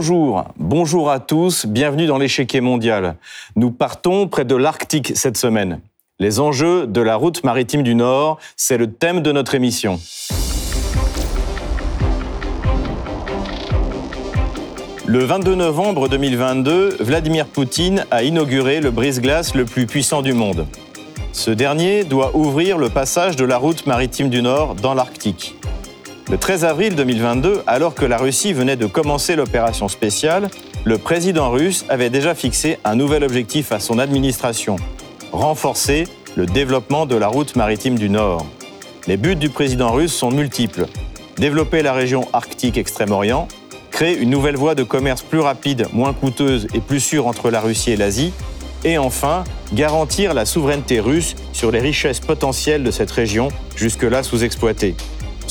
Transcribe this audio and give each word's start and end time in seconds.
Bonjour, 0.00 1.10
à 1.10 1.20
tous, 1.20 1.66
bienvenue 1.66 2.06
dans 2.06 2.16
l'échiquier 2.16 2.62
mondial. 2.62 3.16
Nous 3.54 3.70
partons 3.70 4.28
près 4.28 4.46
de 4.46 4.56
l'Arctique 4.56 5.12
cette 5.14 5.36
semaine. 5.36 5.80
Les 6.18 6.40
enjeux 6.40 6.86
de 6.86 7.02
la 7.02 7.16
route 7.16 7.44
maritime 7.44 7.82
du 7.82 7.94
Nord, 7.94 8.38
c'est 8.56 8.78
le 8.78 8.90
thème 8.90 9.20
de 9.20 9.30
notre 9.30 9.54
émission. 9.54 10.00
Le 15.06 15.22
22 15.22 15.54
novembre 15.54 16.08
2022, 16.08 16.96
Vladimir 17.00 17.46
Poutine 17.46 18.06
a 18.10 18.22
inauguré 18.22 18.80
le 18.80 18.90
brise-glace 18.90 19.54
le 19.54 19.66
plus 19.66 19.84
puissant 19.84 20.22
du 20.22 20.32
monde. 20.32 20.66
Ce 21.32 21.50
dernier 21.50 22.04
doit 22.04 22.34
ouvrir 22.34 22.78
le 22.78 22.88
passage 22.88 23.36
de 23.36 23.44
la 23.44 23.58
route 23.58 23.86
maritime 23.86 24.30
du 24.30 24.40
Nord 24.40 24.76
dans 24.76 24.94
l'Arctique. 24.94 25.56
Le 26.30 26.38
13 26.38 26.64
avril 26.64 26.94
2022, 26.94 27.64
alors 27.66 27.96
que 27.96 28.04
la 28.04 28.16
Russie 28.16 28.52
venait 28.52 28.76
de 28.76 28.86
commencer 28.86 29.34
l'opération 29.34 29.88
spéciale, 29.88 30.48
le 30.84 30.96
président 30.96 31.50
russe 31.50 31.84
avait 31.88 32.08
déjà 32.08 32.36
fixé 32.36 32.78
un 32.84 32.94
nouvel 32.94 33.24
objectif 33.24 33.72
à 33.72 33.80
son 33.80 33.98
administration, 33.98 34.76
renforcer 35.32 36.04
le 36.36 36.46
développement 36.46 37.04
de 37.04 37.16
la 37.16 37.26
route 37.26 37.56
maritime 37.56 37.98
du 37.98 38.08
Nord. 38.08 38.46
Les 39.08 39.16
buts 39.16 39.34
du 39.34 39.48
président 39.48 39.90
russe 39.90 40.12
sont 40.12 40.30
multiples. 40.30 40.86
Développer 41.36 41.82
la 41.82 41.92
région 41.92 42.28
arctique 42.32 42.78
Extrême-Orient, 42.78 43.48
créer 43.90 44.16
une 44.16 44.30
nouvelle 44.30 44.56
voie 44.56 44.76
de 44.76 44.84
commerce 44.84 45.22
plus 45.22 45.40
rapide, 45.40 45.88
moins 45.92 46.12
coûteuse 46.12 46.68
et 46.74 46.80
plus 46.80 47.00
sûre 47.00 47.26
entre 47.26 47.50
la 47.50 47.60
Russie 47.60 47.90
et 47.90 47.96
l'Asie, 47.96 48.32
et 48.84 48.98
enfin, 48.98 49.42
garantir 49.72 50.32
la 50.32 50.46
souveraineté 50.46 51.00
russe 51.00 51.34
sur 51.52 51.72
les 51.72 51.80
richesses 51.80 52.20
potentielles 52.20 52.84
de 52.84 52.92
cette 52.92 53.10
région, 53.10 53.48
jusque-là 53.74 54.22
sous-exploitée. 54.22 54.94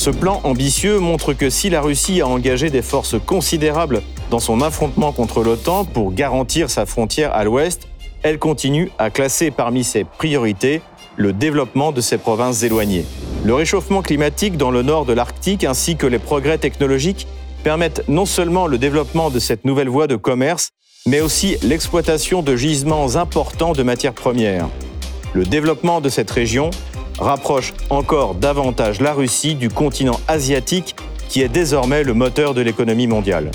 Ce 0.00 0.08
plan 0.08 0.40
ambitieux 0.44 0.98
montre 0.98 1.34
que 1.34 1.50
si 1.50 1.68
la 1.68 1.82
Russie 1.82 2.22
a 2.22 2.26
engagé 2.26 2.70
des 2.70 2.80
forces 2.80 3.16
considérables 3.26 4.00
dans 4.30 4.38
son 4.38 4.62
affrontement 4.62 5.12
contre 5.12 5.42
l'OTAN 5.42 5.84
pour 5.84 6.14
garantir 6.14 6.70
sa 6.70 6.86
frontière 6.86 7.34
à 7.34 7.44
l'ouest, 7.44 7.86
elle 8.22 8.38
continue 8.38 8.90
à 8.96 9.10
classer 9.10 9.50
parmi 9.50 9.84
ses 9.84 10.04
priorités 10.04 10.80
le 11.18 11.34
développement 11.34 11.92
de 11.92 12.00
ses 12.00 12.16
provinces 12.16 12.62
éloignées. 12.62 13.04
Le 13.44 13.52
réchauffement 13.52 14.00
climatique 14.00 14.56
dans 14.56 14.70
le 14.70 14.80
nord 14.80 15.04
de 15.04 15.12
l'Arctique 15.12 15.64
ainsi 15.64 15.96
que 15.96 16.06
les 16.06 16.18
progrès 16.18 16.56
technologiques 16.56 17.26
permettent 17.62 18.04
non 18.08 18.24
seulement 18.24 18.66
le 18.66 18.78
développement 18.78 19.28
de 19.28 19.38
cette 19.38 19.66
nouvelle 19.66 19.90
voie 19.90 20.06
de 20.06 20.16
commerce, 20.16 20.70
mais 21.06 21.20
aussi 21.20 21.58
l'exploitation 21.62 22.40
de 22.40 22.56
gisements 22.56 23.16
importants 23.16 23.74
de 23.74 23.82
matières 23.82 24.14
premières. 24.14 24.66
Le 25.34 25.44
développement 25.44 26.00
de 26.00 26.08
cette 26.08 26.30
région 26.30 26.70
rapproche 27.20 27.74
encore 27.90 28.34
davantage 28.34 29.00
la 29.00 29.12
Russie 29.12 29.54
du 29.54 29.68
continent 29.68 30.18
asiatique 30.26 30.96
qui 31.28 31.42
est 31.42 31.48
désormais 31.48 32.02
le 32.02 32.14
moteur 32.14 32.54
de 32.54 32.60
l'économie 32.60 33.06
mondiale. 33.06 33.50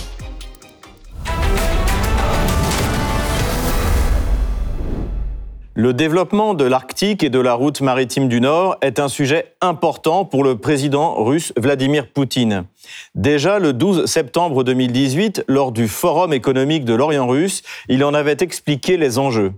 Le 5.77 5.91
développement 5.91 6.53
de 6.53 6.63
l'Arctique 6.63 7.21
et 7.21 7.29
de 7.29 7.37
la 7.37 7.53
route 7.53 7.81
maritime 7.81 8.29
du 8.29 8.39
Nord 8.39 8.77
est 8.81 8.97
un 8.97 9.09
sujet 9.09 9.55
important 9.59 10.23
pour 10.23 10.45
le 10.45 10.57
président 10.57 11.21
russe 11.21 11.51
Vladimir 11.57 12.07
Poutine. 12.07 12.63
Déjà 13.13 13.59
le 13.59 13.73
12 13.73 14.05
septembre 14.05 14.63
2018, 14.63 15.43
lors 15.49 15.73
du 15.73 15.89
Forum 15.89 16.31
économique 16.31 16.85
de 16.85 16.93
l'Orient 16.93 17.27
russe, 17.27 17.61
il 17.89 18.05
en 18.05 18.13
avait 18.13 18.37
expliqué 18.39 18.95
les 18.95 19.17
enjeux. 19.17 19.51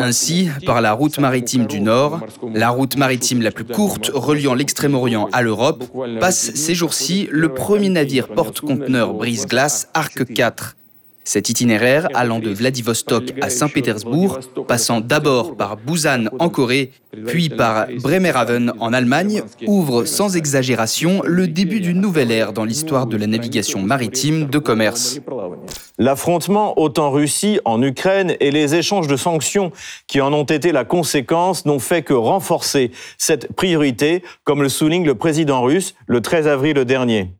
Ainsi, 0.00 0.48
par 0.64 0.80
la 0.80 0.92
route 0.92 1.18
maritime 1.18 1.66
du 1.66 1.80
Nord, 1.80 2.20
la 2.54 2.70
route 2.70 2.96
maritime 2.96 3.42
la 3.42 3.50
plus 3.50 3.64
courte 3.64 4.10
reliant 4.12 4.54
l'Extrême-Orient 4.54 5.28
à 5.32 5.42
l'Europe, 5.42 5.84
passe 6.20 6.54
ces 6.54 6.74
jours-ci 6.74 7.28
le 7.30 7.52
premier 7.52 7.88
navire 7.88 8.28
porte-conteneur 8.28 9.14
brise-glace 9.14 9.88
Arc 9.94 10.32
4 10.32 10.76
cet 11.24 11.48
itinéraire 11.48 12.08
allant 12.14 12.38
de 12.38 12.50
Vladivostok 12.50 13.32
à 13.40 13.50
Saint-Pétersbourg, 13.50 14.40
passant 14.66 15.00
d'abord 15.00 15.56
par 15.56 15.76
Busan 15.76 16.24
en 16.38 16.48
Corée, 16.48 16.92
puis 17.26 17.48
par 17.48 17.86
Bremerhaven 18.02 18.72
en 18.80 18.92
Allemagne, 18.92 19.42
ouvre 19.66 20.04
sans 20.04 20.36
exagération 20.36 21.22
le 21.24 21.46
début 21.46 21.80
d'une 21.80 22.00
nouvelle 22.00 22.30
ère 22.30 22.52
dans 22.52 22.64
l'histoire 22.64 23.06
de 23.06 23.16
la 23.16 23.26
navigation 23.26 23.82
maritime 23.82 24.46
de 24.46 24.58
commerce. 24.58 25.20
L'affrontement 25.98 26.78
autant 26.80 27.10
Russie 27.10 27.60
en 27.64 27.82
Ukraine 27.82 28.34
et 28.40 28.50
les 28.50 28.74
échanges 28.74 29.08
de 29.08 29.16
sanctions 29.16 29.72
qui 30.06 30.20
en 30.20 30.32
ont 30.32 30.44
été 30.44 30.72
la 30.72 30.84
conséquence 30.84 31.66
n'ont 31.66 31.78
fait 31.78 32.02
que 32.02 32.14
renforcer 32.14 32.90
cette 33.18 33.52
priorité, 33.52 34.22
comme 34.44 34.62
le 34.62 34.68
souligne 34.68 35.04
le 35.04 35.14
président 35.14 35.62
russe 35.62 35.94
le 36.06 36.20
13 36.20 36.48
avril 36.48 36.84
dernier. 36.84 37.30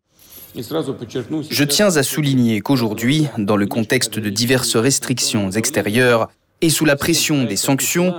Je 0.54 1.64
tiens 1.64 1.96
à 1.96 2.02
souligner 2.02 2.60
qu'aujourd'hui, 2.60 3.28
dans 3.38 3.56
le 3.56 3.66
contexte 3.66 4.18
de 4.18 4.28
diverses 4.28 4.76
restrictions 4.76 5.50
extérieures 5.50 6.28
et 6.60 6.68
sous 6.68 6.84
la 6.84 6.96
pression 6.96 7.44
des 7.44 7.56
sanctions, 7.56 8.14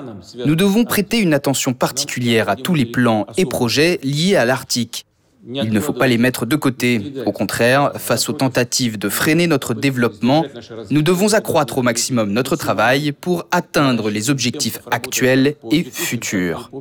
nous 0.45 0.55
devons 0.55 0.83
prêter 0.83 1.19
une 1.19 1.33
attention 1.33 1.73
particulière 1.73 2.49
à 2.49 2.55
tous 2.55 2.75
les 2.75 2.85
plans 2.85 3.27
et 3.38 3.45
projets 3.45 3.99
liés 4.03 4.35
à 4.35 4.45
l'Arctique, 4.45 5.05
il 5.45 5.71
ne 5.71 5.79
faut 5.79 5.93
pas 5.93 6.07
les 6.07 6.17
mettre 6.17 6.45
de 6.45 6.55
côté. 6.55 7.01
Au 7.25 7.31
contraire, 7.31 7.91
face 7.97 8.29
aux 8.29 8.33
tentatives 8.33 8.97
de 8.97 9.09
freiner 9.09 9.47
notre 9.47 9.73
développement, 9.73 10.45
nous 10.89 11.01
devons 11.01 11.33
accroître 11.33 11.77
au 11.77 11.81
maximum 11.81 12.31
notre 12.31 12.55
travail 12.55 13.11
pour 13.11 13.45
atteindre 13.51 14.09
les 14.09 14.29
objectifs 14.29 14.79
actuels 14.91 15.55
et 15.71 15.83
futurs. 15.83 16.71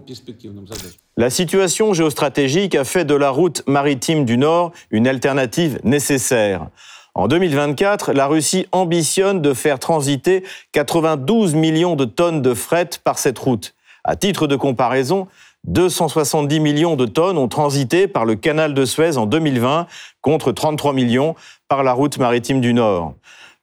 La 1.16 1.30
situation 1.30 1.92
géostratégique 1.92 2.74
a 2.74 2.84
fait 2.84 3.04
de 3.04 3.14
la 3.14 3.30
route 3.30 3.62
maritime 3.66 4.24
du 4.24 4.38
Nord 4.38 4.72
une 4.90 5.08
alternative 5.08 5.80
nécessaire. 5.84 6.68
En 7.14 7.28
2024, 7.28 8.12
la 8.12 8.26
Russie 8.26 8.66
ambitionne 8.72 9.42
de 9.42 9.52
faire 9.52 9.78
transiter 9.78 10.44
92 10.72 11.54
millions 11.54 11.94
de 11.94 12.06
tonnes 12.06 12.40
de 12.40 12.54
fret 12.54 12.88
par 13.04 13.18
cette 13.18 13.38
route. 13.38 13.74
À 14.04 14.16
titre 14.16 14.46
de 14.46 14.56
comparaison, 14.56 15.28
270 15.68 16.58
millions 16.58 16.96
de 16.96 17.06
tonnes 17.06 17.38
ont 17.38 17.46
transité 17.46 18.08
par 18.08 18.24
le 18.24 18.34
canal 18.34 18.74
de 18.74 18.84
Suez 18.84 19.16
en 19.16 19.26
2020 19.26 19.86
contre 20.20 20.50
33 20.50 20.92
millions 20.92 21.36
par 21.68 21.84
la 21.84 21.92
route 21.92 22.18
maritime 22.18 22.60
du 22.60 22.74
Nord. 22.74 23.14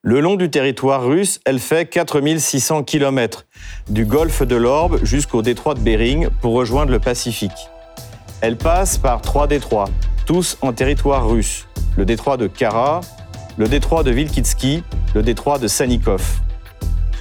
Le 0.01 0.21
long 0.21 0.35
du 0.37 0.49
territoire 0.49 1.03
russe, 1.03 1.41
elle 1.43 1.59
fait 1.59 1.85
4600 1.89 2.83
km, 2.83 3.45
du 3.89 4.05
golfe 4.05 4.43
de 4.43 4.55
l'Orbe 4.55 5.03
jusqu'au 5.03 5.41
détroit 5.41 5.73
de 5.73 5.81
Bering 5.81 6.29
pour 6.41 6.53
rejoindre 6.53 6.91
le 6.91 6.99
Pacifique. 6.99 7.69
Elle 8.39 8.55
passe 8.55 8.97
par 8.97 9.21
trois 9.21 9.47
détroits, 9.47 9.89
tous 10.25 10.57
en 10.61 10.71
territoire 10.71 11.29
russe. 11.29 11.67
Le 11.97 12.05
détroit 12.05 12.37
de 12.37 12.47
Kara, 12.47 13.01
le 13.57 13.67
détroit 13.67 14.03
de 14.03 14.11
Vilkitsky, 14.11 14.83
le 15.13 15.21
détroit 15.21 15.59
de 15.59 15.67
Sanikov. 15.67 16.39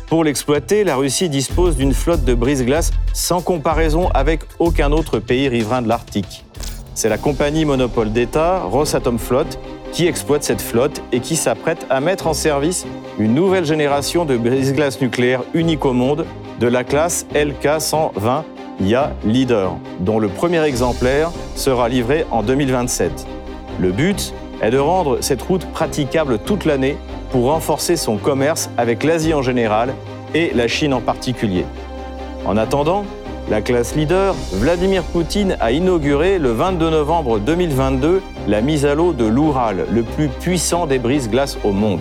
Pour 0.08 0.24
l'exploiter, 0.24 0.84
la 0.84 0.96
Russie 0.96 1.28
dispose 1.28 1.76
d'une 1.76 1.92
flotte 1.92 2.24
de 2.24 2.32
brise-glace 2.32 2.92
sans 3.12 3.42
comparaison 3.42 4.08
avec 4.14 4.40
aucun 4.58 4.90
autre 4.90 5.18
pays 5.18 5.48
riverain 5.48 5.82
de 5.82 5.88
l'Arctique. 5.88 6.46
C'est 6.94 7.10
la 7.10 7.18
compagnie 7.18 7.66
monopole 7.66 8.10
d'État, 8.10 8.62
Rosatomflotte, 8.62 9.58
qui 9.92 10.06
exploite 10.06 10.44
cette 10.44 10.62
flotte 10.62 11.02
et 11.12 11.20
qui 11.20 11.36
s'apprête 11.36 11.86
à 11.90 12.00
mettre 12.00 12.26
en 12.26 12.32
service 12.32 12.86
une 13.18 13.34
nouvelle 13.34 13.66
génération 13.66 14.24
de 14.24 14.38
brise-glace 14.38 14.98
nucléaires 15.02 15.42
unique 15.52 15.84
au 15.84 15.92
monde 15.92 16.24
de 16.58 16.66
la 16.66 16.84
classe 16.84 17.26
LK-120 17.34 18.44
IA 18.80 19.12
Leader, 19.26 19.76
dont 20.00 20.18
le 20.18 20.28
premier 20.28 20.62
exemplaire 20.62 21.32
sera 21.54 21.90
livré 21.90 22.24
en 22.30 22.42
2027. 22.42 23.26
Le 23.78 23.92
but 23.92 24.32
est 24.62 24.70
de 24.70 24.78
rendre 24.78 25.18
cette 25.20 25.42
route 25.42 25.66
praticable 25.66 26.38
toute 26.38 26.64
l'année 26.64 26.96
pour 27.30 27.44
renforcer 27.46 27.96
son 27.96 28.16
commerce 28.16 28.70
avec 28.76 29.04
l'Asie 29.04 29.34
en 29.34 29.42
général 29.42 29.94
et 30.34 30.52
la 30.54 30.68
Chine 30.68 30.94
en 30.94 31.00
particulier. 31.00 31.64
En 32.44 32.56
attendant, 32.56 33.04
la 33.50 33.62
classe 33.62 33.94
leader, 33.94 34.34
Vladimir 34.52 35.02
Poutine 35.04 35.56
a 35.60 35.72
inauguré 35.72 36.38
le 36.38 36.52
22 36.52 36.90
novembre 36.90 37.38
2022 37.38 38.20
la 38.46 38.60
mise 38.60 38.84
à 38.84 38.94
l'eau 38.94 39.12
de 39.12 39.24
l'Oural, 39.24 39.86
le 39.90 40.02
plus 40.02 40.28
puissant 40.28 40.86
des 40.86 40.98
brises-glaces 40.98 41.56
au 41.64 41.72
monde. 41.72 42.00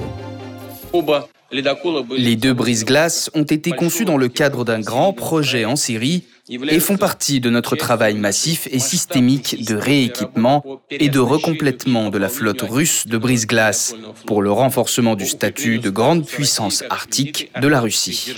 Les 2.18 2.36
deux 2.36 2.54
brises-glaces 2.54 3.32
ont 3.34 3.44
été 3.44 3.72
conçus 3.72 4.04
dans 4.04 4.18
le 4.18 4.28
cadre 4.28 4.66
d'un 4.66 4.82
grand 4.82 5.14
projet 5.14 5.64
en 5.64 5.78
Syrie 5.78 6.26
et 6.50 6.80
font 6.80 6.98
partie 6.98 7.40
de 7.40 7.50
notre 7.50 7.76
travail 7.76 8.16
massif 8.16 8.68
et 8.72 8.80
systémique 8.80 9.66
de 9.66 9.76
rééquipement 9.76 10.64
et 10.90 11.10
de 11.10 11.20
recomplètement 11.20 12.10
de 12.10 12.18
la 12.18 12.30
flotte 12.30 12.62
russe 12.62 13.08
de 13.08 13.18
brise-glace 13.18 13.96
pour 14.26 14.42
le 14.42 14.52
renforcement 14.52 15.16
du 15.16 15.26
statut 15.26 15.80
de 15.80 15.90
grande 15.90 16.26
puissance 16.26 16.84
arctique 16.90 17.52
de 17.60 17.68
la 17.68 17.82
Russie. 17.82 18.34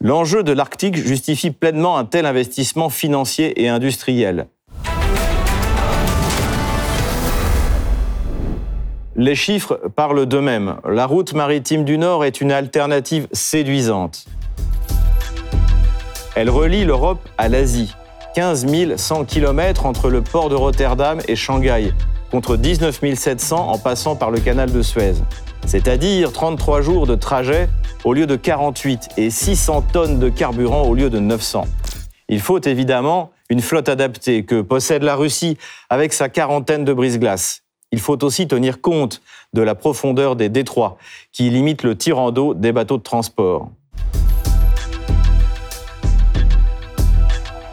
L'enjeu 0.00 0.42
de 0.42 0.52
l'Arctique 0.52 0.96
justifie 0.96 1.50
pleinement 1.50 1.96
un 1.96 2.04
tel 2.04 2.26
investissement 2.26 2.90
financier 2.90 3.62
et 3.62 3.68
industriel. 3.68 4.48
Les 9.16 9.36
chiffres 9.36 9.80
parlent 9.94 10.26
d'eux-mêmes. 10.26 10.76
La 10.86 11.06
route 11.06 11.32
maritime 11.32 11.84
du 11.84 11.96
Nord 11.96 12.24
est 12.24 12.40
une 12.40 12.52
alternative 12.52 13.28
séduisante. 13.32 14.26
Elle 16.36 16.50
relie 16.50 16.84
l'Europe 16.84 17.20
à 17.38 17.48
l'Asie. 17.48 17.94
15 18.34 18.66
100 18.96 19.24
km 19.26 19.86
entre 19.86 20.10
le 20.10 20.20
port 20.20 20.48
de 20.48 20.56
Rotterdam 20.56 21.20
et 21.28 21.36
Shanghai, 21.36 21.92
contre 22.32 22.56
19 22.56 23.14
700 23.14 23.68
en 23.68 23.78
passant 23.78 24.16
par 24.16 24.32
le 24.32 24.40
canal 24.40 24.72
de 24.72 24.82
Suez. 24.82 25.14
C'est-à-dire 25.64 26.32
33 26.32 26.82
jours 26.82 27.06
de 27.06 27.14
trajet 27.14 27.68
au 28.02 28.12
lieu 28.12 28.26
de 28.26 28.34
48 28.34 29.10
et 29.16 29.30
600 29.30 29.82
tonnes 29.92 30.18
de 30.18 30.28
carburant 30.28 30.82
au 30.82 30.94
lieu 30.94 31.08
de 31.08 31.20
900. 31.20 31.66
Il 32.28 32.40
faut 32.40 32.60
évidemment 32.60 33.30
une 33.48 33.60
flotte 33.60 33.88
adaptée 33.88 34.44
que 34.44 34.60
possède 34.60 35.04
la 35.04 35.14
Russie 35.14 35.56
avec 35.88 36.12
sa 36.12 36.28
quarantaine 36.28 36.84
de 36.84 36.92
brise-glaces. 36.92 37.62
Il 37.92 38.00
faut 38.00 38.24
aussi 38.24 38.48
tenir 38.48 38.80
compte 38.80 39.22
de 39.52 39.62
la 39.62 39.76
profondeur 39.76 40.34
des 40.34 40.48
détroits 40.48 40.96
qui 41.30 41.48
limitent 41.48 41.84
le 41.84 41.96
tirant 41.96 42.32
d'eau 42.32 42.54
des 42.54 42.72
bateaux 42.72 42.98
de 42.98 43.04
transport. 43.04 43.70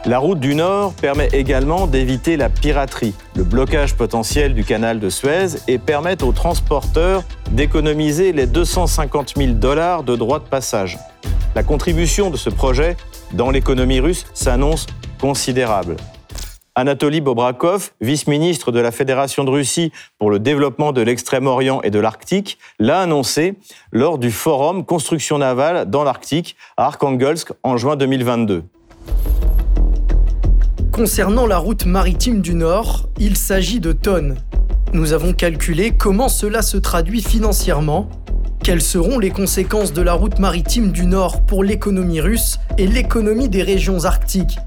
La 0.05 0.17
route 0.17 0.39
du 0.39 0.55
Nord 0.55 0.93
permet 0.93 1.27
également 1.31 1.85
d'éviter 1.85 2.35
la 2.35 2.49
piraterie, 2.49 3.13
le 3.35 3.43
blocage 3.43 3.95
potentiel 3.95 4.55
du 4.55 4.63
canal 4.63 4.99
de 4.99 5.09
Suez 5.09 5.59
et 5.67 5.77
permet 5.77 6.23
aux 6.23 6.31
transporteurs 6.31 7.23
d'économiser 7.51 8.33
les 8.33 8.47
250 8.47 9.35
000 9.37 9.51
dollars 9.53 10.01
de 10.01 10.15
droits 10.15 10.39
de 10.39 10.47
passage. 10.47 10.97
La 11.53 11.61
contribution 11.61 12.31
de 12.31 12.37
ce 12.37 12.49
projet 12.49 12.97
dans 13.33 13.51
l'économie 13.51 13.99
russe 13.99 14.25
s'annonce 14.33 14.87
considérable. 15.19 15.97
Anatoly 16.73 17.21
Bobrakov, 17.21 17.91
vice-ministre 18.01 18.71
de 18.71 18.79
la 18.79 18.91
Fédération 18.91 19.43
de 19.43 19.51
Russie 19.51 19.91
pour 20.17 20.31
le 20.31 20.39
développement 20.39 20.93
de 20.93 21.01
l'Extrême-Orient 21.01 21.83
et 21.83 21.91
de 21.91 21.99
l'Arctique, 21.99 22.57
l'a 22.79 23.01
annoncé 23.01 23.53
lors 23.91 24.17
du 24.17 24.31
forum 24.31 24.83
Construction 24.83 25.37
navale 25.37 25.87
dans 25.91 26.03
l'Arctique 26.03 26.55
à 26.75 26.87
Arkhangelsk 26.87 27.51
en 27.61 27.77
juin 27.77 27.97
2022. 27.97 28.63
Concernant 30.91 31.47
la 31.47 31.57
route 31.57 31.85
maritime 31.85 32.41
du 32.41 32.53
Nord, 32.53 33.07
il 33.17 33.37
s'agit 33.37 33.79
de 33.79 33.93
tonnes. 33.93 34.35
Nous 34.91 35.13
avons 35.13 35.31
calculé 35.31 35.91
comment 35.91 36.27
cela 36.27 36.61
se 36.61 36.75
traduit 36.75 37.21
financièrement, 37.21 38.09
quelles 38.61 38.81
seront 38.81 39.17
les 39.17 39.29
conséquences 39.29 39.93
de 39.93 40.01
la 40.01 40.11
route 40.11 40.37
maritime 40.37 40.91
du 40.91 41.05
Nord 41.05 41.45
pour 41.45 41.63
l'économie 41.63 42.19
russe 42.19 42.59
et 42.77 42.87
l'économie 42.87 43.47
des 43.47 43.63
régions 43.63 44.03
arctiques. 44.03 44.59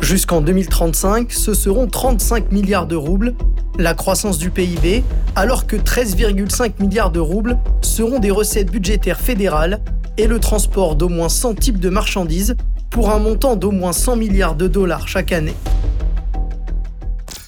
Jusqu'en 0.00 0.40
2035, 0.40 1.30
ce 1.30 1.52
seront 1.52 1.86
35 1.86 2.50
milliards 2.50 2.86
de 2.86 2.96
roubles, 2.96 3.34
la 3.78 3.92
croissance 3.92 4.38
du 4.38 4.50
PIB, 4.50 5.04
alors 5.36 5.66
que 5.66 5.76
13,5 5.76 6.80
milliards 6.80 7.12
de 7.12 7.20
roubles 7.20 7.58
seront 7.82 8.18
des 8.18 8.30
recettes 8.30 8.72
budgétaires 8.72 9.20
fédérales 9.20 9.82
et 10.16 10.26
le 10.26 10.40
transport 10.40 10.96
d'au 10.96 11.10
moins 11.10 11.28
100 11.28 11.54
types 11.56 11.80
de 11.80 11.90
marchandises 11.90 12.56
pour 12.90 13.10
un 13.10 13.18
montant 13.18 13.56
d'au 13.56 13.70
moins 13.70 13.92
100 13.92 14.16
milliards 14.16 14.54
de 14.56 14.66
dollars 14.66 15.08
chaque 15.08 15.32
année. 15.32 15.54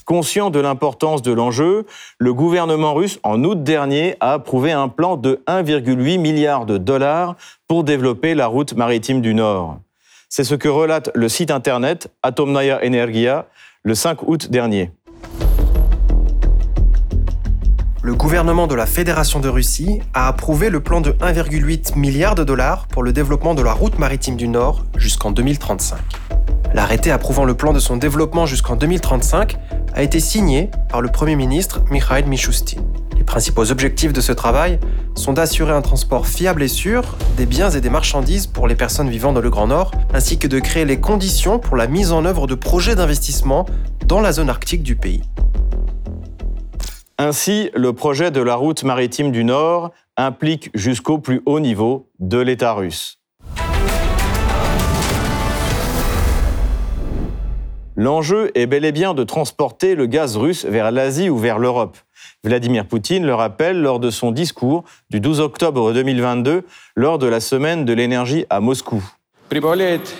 Conscient 0.05 0.50
de 0.50 0.61
l'importance 0.61 1.23
de 1.23 1.33
l'enjeu, 1.33 1.87
le 2.19 2.35
gouvernement 2.35 2.94
russe, 2.94 3.19
en 3.23 3.43
août 3.44 3.62
dernier, 3.62 4.17
a 4.21 4.35
approuvé 4.35 4.73
un 4.73 4.89
plan 4.89 5.17
de 5.17 5.43
1,8 5.47 6.19
milliard 6.19 6.67
de 6.67 6.77
dollars 6.77 7.37
pour 7.69 7.85
développer 7.85 8.35
la 8.35 8.47
route 8.47 8.75
maritime 8.75 9.21
du 9.21 9.35
Nord. 9.35 9.79
C'est 10.29 10.44
ce 10.44 10.55
que 10.55 10.69
relate 10.69 11.11
le 11.15 11.29
site 11.29 11.50
internet 11.50 12.09
Atomnaya 12.23 12.81
Energia 12.85 13.47
le 13.83 13.95
5 13.95 14.23
août 14.23 14.50
dernier. 14.50 14.91
Le 18.04 18.16
gouvernement 18.16 18.66
de 18.66 18.75
la 18.75 18.87
Fédération 18.87 19.38
de 19.38 19.49
Russie 19.49 20.00
a 20.12 20.26
approuvé 20.26 20.70
le 20.70 20.81
plan 20.81 21.00
de 21.00 21.12
1,8 21.12 21.96
milliard 21.96 22.34
de 22.34 22.43
dollars 22.43 22.88
pour 22.88 23.04
le 23.04 23.12
développement 23.12 23.54
de 23.54 23.62
la 23.62 23.72
route 23.72 23.96
maritime 24.00 24.34
du 24.34 24.49
Nord 24.49 24.84
jusqu'en 24.96 25.31
2035. 25.31 26.00
L'arrêté 26.75 27.12
approuvant 27.12 27.44
le 27.44 27.54
plan 27.54 27.72
de 27.72 27.78
son 27.78 27.96
développement 27.96 28.44
jusqu'en 28.44 28.75
2035 28.75 29.56
a 29.94 30.02
été 30.02 30.19
signé 30.19 30.69
par 30.88 31.00
le 31.00 31.10
Premier 31.10 31.37
ministre 31.37 31.81
Mikhail 31.93 32.25
Mishustin. 32.25 32.82
Les 33.16 33.22
principaux 33.22 33.70
objectifs 33.70 34.12
de 34.12 34.20
ce 34.20 34.32
travail 34.32 34.81
sont 35.14 35.34
d'assurer 35.34 35.72
un 35.72 35.82
transport 35.82 36.26
fiable 36.26 36.64
et 36.64 36.69
sûr 36.69 37.04
des 37.37 37.46
biens 37.46 37.70
et 37.70 37.81
des 37.81 37.90
marchandises 37.90 38.49
pour 38.49 38.66
les 38.66 38.75
personnes 38.75 39.10
vivant 39.10 39.32
dans 39.32 39.40
le 39.40 39.50
Grand 39.50 39.69
Nord, 39.69 39.93
ainsi 40.12 40.40
que 40.40 40.49
de 40.49 40.58
créer 40.58 40.84
les 40.87 40.99
conditions 40.99 41.60
pour 41.60 41.76
la 41.76 41.87
mise 41.87 42.10
en 42.10 42.25
œuvre 42.25 42.49
de 42.49 42.56
projets 42.56 42.96
d'investissement 42.96 43.64
dans 44.06 44.19
la 44.20 44.32
zone 44.32 44.50
arctique 44.50 44.82
du 44.82 44.96
pays. 44.96 45.22
Ainsi, 47.25 47.71
le 47.77 47.93
projet 47.93 48.33
de 48.33 48.41
la 48.41 48.57
route 48.57 48.83
maritime 48.83 49.31
du 49.31 49.45
Nord 49.45 49.93
implique 50.17 50.71
jusqu'au 50.75 51.19
plus 51.19 51.41
haut 51.47 51.61
niveau 51.61 52.11
de 52.19 52.39
l'État 52.39 52.73
russe. 52.73 53.21
L'enjeu 57.95 58.51
est 58.57 58.67
bel 58.67 58.85
et 58.85 58.91
bien 58.91 59.15
de 59.15 59.23
transporter 59.23 59.95
le 59.95 60.07
gaz 60.07 60.37
russe 60.37 60.65
vers 60.65 60.91
l'Asie 60.91 61.31
ou 61.31 61.39
vers 61.39 61.61
l'Europe. 61.61 61.97
Vladimir 62.43 62.87
Poutine 62.87 63.25
le 63.25 63.37
rappelle 63.37 63.81
lors 63.81 64.01
de 64.01 64.11
son 64.11 64.33
discours 64.33 64.83
du 65.09 65.21
12 65.21 65.39
octobre 65.39 65.93
2022 65.93 66.67
lors 66.97 67.19
de 67.19 67.29
la 67.29 67.39
semaine 67.39 67.85
de 67.85 67.93
l'énergie 67.93 68.47
à 68.51 68.59
Moscou. 68.59 69.01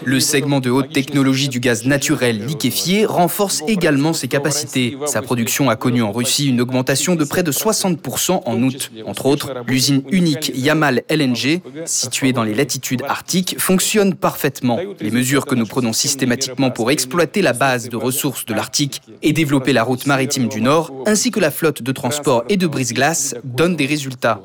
Le 0.05 0.20
segment 0.20 0.61
de 0.61 0.70
haute 0.70 0.93
technologie 0.93 1.49
du 1.49 1.61
gaz 1.61 1.87
naturel 1.87 2.44
liquéfié 2.44 3.06
renforce 3.06 3.62
également 3.67 4.12
ses 4.12 4.29
capacités. 4.29 4.96
Sa 5.06 5.23
production 5.23 5.70
a 5.70 5.76
connu 5.76 6.02
en 6.02 6.12
Russie 6.12 6.49
une 6.49 6.61
augmentation 6.61 7.14
de 7.14 7.25
près 7.25 7.43
de 7.43 7.52
60% 7.52 8.43
en 8.44 8.62
août. 8.62 8.90
Entre 9.06 9.26
autres, 9.26 9.52
l'usine 9.67 10.02
unique 10.11 10.52
Yamal 10.55 11.02
LNG, 11.08 11.62
située 11.87 12.32
dans 12.32 12.44
les 12.44 12.55
latitudes 12.55 13.02
arctiques, 13.08 13.56
fonctionne 13.58 14.14
parfaitement. 14.14 14.79
Les 15.00 15.11
mesures 15.11 15.46
que 15.46 15.55
nous 15.55 15.67
prenons 15.67 15.93
systématiquement 15.93 16.70
pour 16.70 16.90
exploiter 16.90 17.43
la 17.43 17.52
base 17.52 17.88
de 17.88 17.96
ressources 17.96 18.44
de 18.44 18.55
l'Arctique 18.55 19.00
et 19.23 19.32
développer 19.32 19.73
la 19.73 19.82
route 19.82 20.06
maritime 20.06 20.49
du 20.49 20.61
Nord, 20.61 20.93
ainsi 21.06 21.31
que 21.31 21.40
la 21.40 21.50
flotte 21.50 21.82
de 21.82 21.93
transport 21.93 22.44
et 22.49 22.56
de 22.56 22.67
brise-glace, 22.67 23.34
donnent 23.44 23.76
des 23.76 23.87
résultats. 23.87 24.43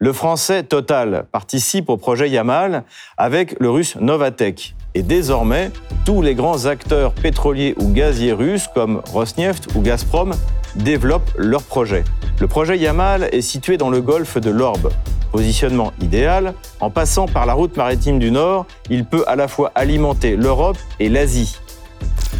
Le 0.00 0.12
français 0.12 0.62
Total 0.62 1.24
participe 1.32 1.88
au 1.88 1.96
projet 1.96 2.30
Yamal 2.30 2.84
avec 3.16 3.58
le 3.58 3.68
russe 3.68 3.96
Novatek. 3.96 4.76
Et 4.94 5.02
désormais, 5.02 5.72
tous 6.04 6.22
les 6.22 6.36
grands 6.36 6.66
acteurs 6.66 7.12
pétroliers 7.12 7.74
ou 7.78 7.88
gaziers 7.88 8.32
russes 8.32 8.68
comme 8.72 9.02
Rosneft 9.12 9.74
ou 9.74 9.80
Gazprom 9.80 10.34
développent 10.76 11.32
leur 11.36 11.64
projet. 11.64 12.04
Le 12.38 12.46
projet 12.46 12.78
Yamal 12.78 13.28
est 13.32 13.40
situé 13.40 13.76
dans 13.76 13.90
le 13.90 14.00
golfe 14.00 14.38
de 14.38 14.50
l'Orbe. 14.50 14.92
Positionnement 15.32 15.92
idéal, 16.00 16.54
en 16.78 16.90
passant 16.90 17.26
par 17.26 17.44
la 17.44 17.54
route 17.54 17.76
maritime 17.76 18.20
du 18.20 18.30
Nord, 18.30 18.66
il 18.90 19.04
peut 19.04 19.24
à 19.26 19.34
la 19.34 19.48
fois 19.48 19.72
alimenter 19.74 20.36
l'Europe 20.36 20.78
et 21.00 21.08
l'Asie. 21.08 21.58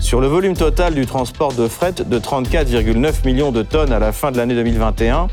Sur 0.00 0.20
le 0.20 0.28
volume 0.28 0.54
total 0.54 0.94
du 0.94 1.06
transport 1.06 1.52
de 1.52 1.66
fret 1.66 1.92
de 2.06 2.18
34,9 2.20 3.26
millions 3.26 3.50
de 3.50 3.62
tonnes 3.62 3.92
à 3.92 3.98
la 3.98 4.12
fin 4.12 4.30
de 4.30 4.36
l'année 4.36 4.54
2021, 4.54 5.26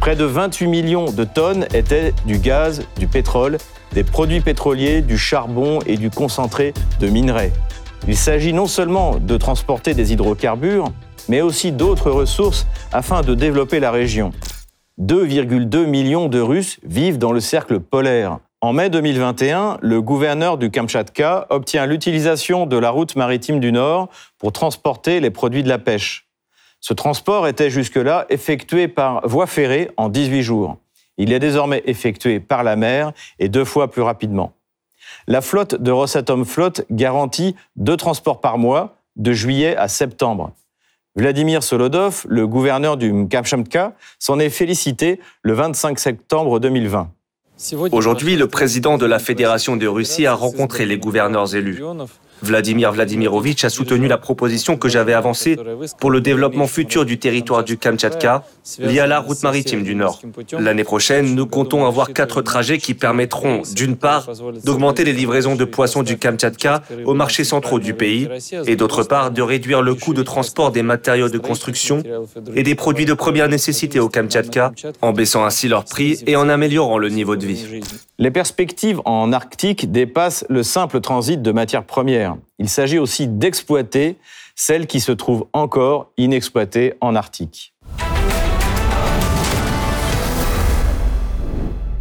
Près 0.00 0.16
de 0.16 0.24
28 0.24 0.66
millions 0.66 1.10
de 1.10 1.24
tonnes 1.24 1.66
étaient 1.74 2.14
du 2.26 2.38
gaz, 2.38 2.82
du 2.98 3.06
pétrole, 3.06 3.58
des 3.92 4.04
produits 4.04 4.40
pétroliers, 4.40 5.02
du 5.02 5.18
charbon 5.18 5.80
et 5.86 5.96
du 5.96 6.10
concentré 6.10 6.72
de 7.00 7.08
minerais. 7.08 7.52
Il 8.06 8.16
s'agit 8.16 8.52
non 8.52 8.66
seulement 8.66 9.16
de 9.16 9.36
transporter 9.36 9.94
des 9.94 10.12
hydrocarbures, 10.12 10.92
mais 11.28 11.40
aussi 11.40 11.72
d'autres 11.72 12.10
ressources 12.10 12.66
afin 12.92 13.22
de 13.22 13.34
développer 13.34 13.80
la 13.80 13.90
région. 13.90 14.32
2,2 15.00 15.86
millions 15.86 16.28
de 16.28 16.40
Russes 16.40 16.78
vivent 16.84 17.18
dans 17.18 17.32
le 17.32 17.40
cercle 17.40 17.80
polaire. 17.80 18.38
En 18.60 18.72
mai 18.72 18.90
2021, 18.90 19.78
le 19.80 20.02
gouverneur 20.02 20.58
du 20.58 20.70
Kamchatka 20.70 21.46
obtient 21.50 21.86
l'utilisation 21.86 22.66
de 22.66 22.76
la 22.76 22.90
route 22.90 23.14
maritime 23.14 23.60
du 23.60 23.70
Nord 23.70 24.08
pour 24.38 24.52
transporter 24.52 25.20
les 25.20 25.30
produits 25.30 25.62
de 25.62 25.68
la 25.68 25.78
pêche. 25.78 26.27
Ce 26.80 26.94
transport 26.94 27.48
était 27.48 27.70
jusque-là 27.70 28.26
effectué 28.28 28.88
par 28.88 29.26
voie 29.26 29.46
ferrée 29.46 29.90
en 29.96 30.08
18 30.08 30.42
jours. 30.42 30.76
Il 31.16 31.32
est 31.32 31.40
désormais 31.40 31.82
effectué 31.86 32.40
par 32.40 32.62
la 32.62 32.76
mer 32.76 33.12
et 33.38 33.48
deux 33.48 33.64
fois 33.64 33.90
plus 33.90 34.02
rapidement. 34.02 34.52
La 35.26 35.40
flotte 35.40 35.74
de 35.74 35.90
Rosatom 35.90 36.44
Flotte 36.44 36.82
garantit 36.90 37.56
deux 37.76 37.96
transports 37.96 38.40
par 38.40 38.58
mois 38.58 38.96
de 39.16 39.32
juillet 39.32 39.76
à 39.76 39.88
septembre. 39.88 40.52
Vladimir 41.16 41.64
Solodov, 41.64 42.24
le 42.28 42.46
gouverneur 42.46 42.96
du 42.96 43.26
Kamchatka, 43.26 43.94
s'en 44.20 44.38
est 44.38 44.50
félicité 44.50 45.20
le 45.42 45.54
25 45.54 45.98
septembre 45.98 46.60
2020. 46.60 47.10
Aujourd'hui, 47.90 48.36
le 48.36 48.46
président 48.46 48.98
de 48.98 49.06
la 49.06 49.18
Fédération 49.18 49.76
de 49.76 49.86
Russie 49.88 50.26
a 50.26 50.34
rencontré 50.34 50.86
les 50.86 50.96
gouverneurs 50.96 51.56
élus. 51.56 51.82
Vladimir 52.42 52.92
Vladimirovitch 52.92 53.64
a 53.64 53.70
soutenu 53.70 54.08
la 54.08 54.18
proposition 54.18 54.76
que 54.76 54.88
j'avais 54.88 55.12
avancée 55.12 55.56
pour 56.00 56.10
le 56.10 56.20
développement 56.20 56.66
futur 56.66 57.04
du 57.04 57.18
territoire 57.18 57.64
du 57.64 57.76
Kamtchatka 57.78 58.44
via 58.78 59.06
la 59.06 59.20
route 59.20 59.42
maritime 59.42 59.82
du 59.82 59.94
Nord. 59.94 60.20
L'année 60.58 60.84
prochaine, 60.84 61.34
nous 61.34 61.46
comptons 61.46 61.86
avoir 61.86 62.12
quatre 62.12 62.42
trajets 62.42 62.78
qui 62.78 62.94
permettront, 62.94 63.62
d'une 63.74 63.96
part, 63.96 64.28
d'augmenter 64.64 65.04
les 65.04 65.12
livraisons 65.12 65.56
de 65.56 65.64
poissons 65.64 66.02
du 66.02 66.18
Kamtchatka 66.18 66.82
aux 67.04 67.14
marchés 67.14 67.44
centraux 67.44 67.78
du 67.78 67.94
pays 67.94 68.28
et 68.66 68.76
d'autre 68.76 69.02
part, 69.04 69.30
de 69.30 69.42
réduire 69.42 69.82
le 69.82 69.94
coût 69.94 70.14
de 70.14 70.22
transport 70.22 70.72
des 70.72 70.82
matériaux 70.82 71.28
de 71.28 71.38
construction 71.38 72.02
et 72.54 72.62
des 72.62 72.74
produits 72.74 73.06
de 73.06 73.14
première 73.14 73.48
nécessité 73.48 74.00
au 74.00 74.08
Kamtchatka 74.08 74.72
en 75.02 75.12
baissant 75.12 75.44
ainsi 75.44 75.68
leur 75.68 75.84
prix 75.84 76.22
et 76.26 76.36
en 76.36 76.48
améliorant 76.48 76.98
le 76.98 77.08
niveau 77.08 77.36
de 77.36 77.46
vie. 77.46 77.80
Les 78.18 78.30
perspectives 78.30 79.00
en 79.04 79.32
Arctique 79.32 79.92
dépassent 79.92 80.44
le 80.48 80.62
simple 80.62 81.00
transit 81.00 81.40
de 81.40 81.52
matières 81.52 81.84
premières. 81.84 82.27
Il 82.58 82.68
s'agit 82.68 82.98
aussi 82.98 83.28
d'exploiter 83.28 84.16
celles 84.54 84.86
qui 84.86 85.00
se 85.00 85.12
trouvent 85.12 85.46
encore 85.52 86.10
inexploitées 86.16 86.94
en 87.00 87.14
Arctique. 87.14 87.72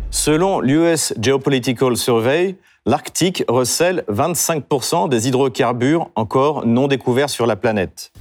Selon 0.09 0.59
l'US 0.59 1.13
Geopolitical 1.21 1.95
Survey, 1.95 2.55
l'Arctique 2.85 3.43
recèle 3.47 4.03
25% 4.09 5.09
des 5.09 5.27
hydrocarbures 5.27 6.09
encore 6.15 6.65
non 6.65 6.87
découverts 6.87 7.29
sur 7.29 7.45
la 7.45 7.55
planète. 7.55 8.11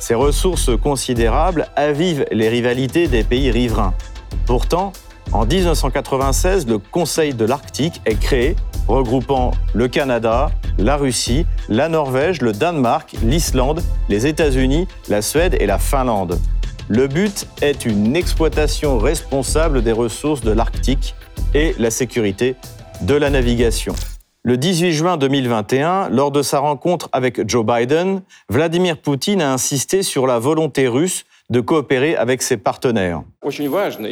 Ces 0.00 0.14
ressources 0.14 0.70
considérables 0.82 1.68
avivent 1.76 2.26
les 2.32 2.48
rivalités 2.48 3.06
des 3.06 3.22
pays 3.22 3.50
riverains. 3.50 3.94
Pourtant, 4.46 4.92
en 5.30 5.46
1996, 5.46 6.66
le 6.66 6.78
Conseil 6.78 7.34
de 7.34 7.44
l'Arctique 7.44 8.02
est 8.04 8.20
créé, 8.20 8.56
regroupant 8.88 9.52
le 9.74 9.88
Canada, 9.88 10.50
la 10.78 10.96
Russie, 10.96 11.46
la 11.68 11.88
Norvège, 11.88 12.42
le 12.42 12.52
Danemark, 12.52 13.14
l'Islande, 13.22 13.82
les 14.08 14.26
États-Unis, 14.26 14.88
la 15.08 15.22
Suède 15.22 15.56
et 15.60 15.66
la 15.66 15.78
Finlande. 15.78 16.38
Le 16.88 17.06
but 17.06 17.46
est 17.60 17.86
une 17.86 18.16
exploitation 18.16 18.98
responsable 18.98 19.82
des 19.82 19.92
ressources 19.92 20.42
de 20.42 20.50
l'Arctique 20.50 21.14
et 21.54 21.74
la 21.78 21.90
sécurité 21.90 22.56
de 23.02 23.14
la 23.14 23.30
navigation. 23.30 23.94
Le 24.44 24.56
18 24.56 24.92
juin 24.92 25.16
2021, 25.16 26.08
lors 26.08 26.32
de 26.32 26.42
sa 26.42 26.58
rencontre 26.58 27.08
avec 27.12 27.48
Joe 27.48 27.64
Biden, 27.64 28.22
Vladimir 28.48 28.98
Poutine 28.98 29.40
a 29.40 29.52
insisté 29.52 30.02
sur 30.02 30.26
la 30.26 30.40
volonté 30.40 30.88
russe 30.88 31.24
de 31.52 31.60
coopérer 31.60 32.16
avec 32.16 32.42
ses 32.42 32.56
partenaires. 32.56 33.22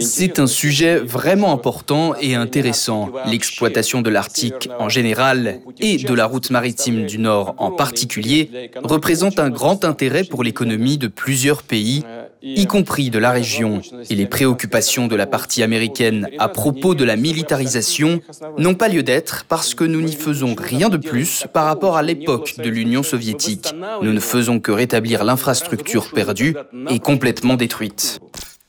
C'est 0.00 0.38
un 0.38 0.46
sujet 0.46 0.96
vraiment 0.96 1.52
important 1.52 2.14
et 2.20 2.34
intéressant. 2.34 3.10
L'exploitation 3.26 4.02
de 4.02 4.10
l'Arctique 4.10 4.68
en 4.78 4.90
général 4.90 5.60
et 5.80 5.96
de 5.96 6.14
la 6.14 6.26
route 6.26 6.50
maritime 6.50 7.06
du 7.06 7.18
Nord 7.18 7.54
en 7.56 7.70
particulier 7.70 8.70
représente 8.84 9.38
un 9.38 9.48
grand 9.48 9.84
intérêt 9.84 10.24
pour 10.24 10.44
l'économie 10.44 10.98
de 10.98 11.08
plusieurs 11.08 11.62
pays 11.62 12.04
y 12.42 12.66
compris 12.66 13.10
de 13.10 13.18
la 13.18 13.30
région, 13.30 13.82
et 14.08 14.14
les 14.14 14.26
préoccupations 14.26 15.06
de 15.08 15.16
la 15.16 15.26
partie 15.26 15.62
américaine 15.62 16.28
à 16.38 16.48
propos 16.48 16.94
de 16.94 17.04
la 17.04 17.16
militarisation 17.16 18.20
n'ont 18.58 18.74
pas 18.74 18.88
lieu 18.88 19.02
d'être 19.02 19.44
parce 19.48 19.74
que 19.74 19.84
nous 19.84 20.00
n'y 20.00 20.14
faisons 20.14 20.54
rien 20.58 20.88
de 20.88 20.96
plus 20.96 21.46
par 21.52 21.66
rapport 21.66 21.96
à 21.96 22.02
l'époque 22.02 22.54
de 22.58 22.68
l'Union 22.70 23.02
soviétique. 23.02 23.74
Nous 24.02 24.12
ne 24.12 24.20
faisons 24.20 24.60
que 24.60 24.72
rétablir 24.72 25.24
l'infrastructure 25.24 26.10
perdue 26.12 26.56
et 26.90 26.98
complètement 27.30 27.54
détruite. 27.54 28.18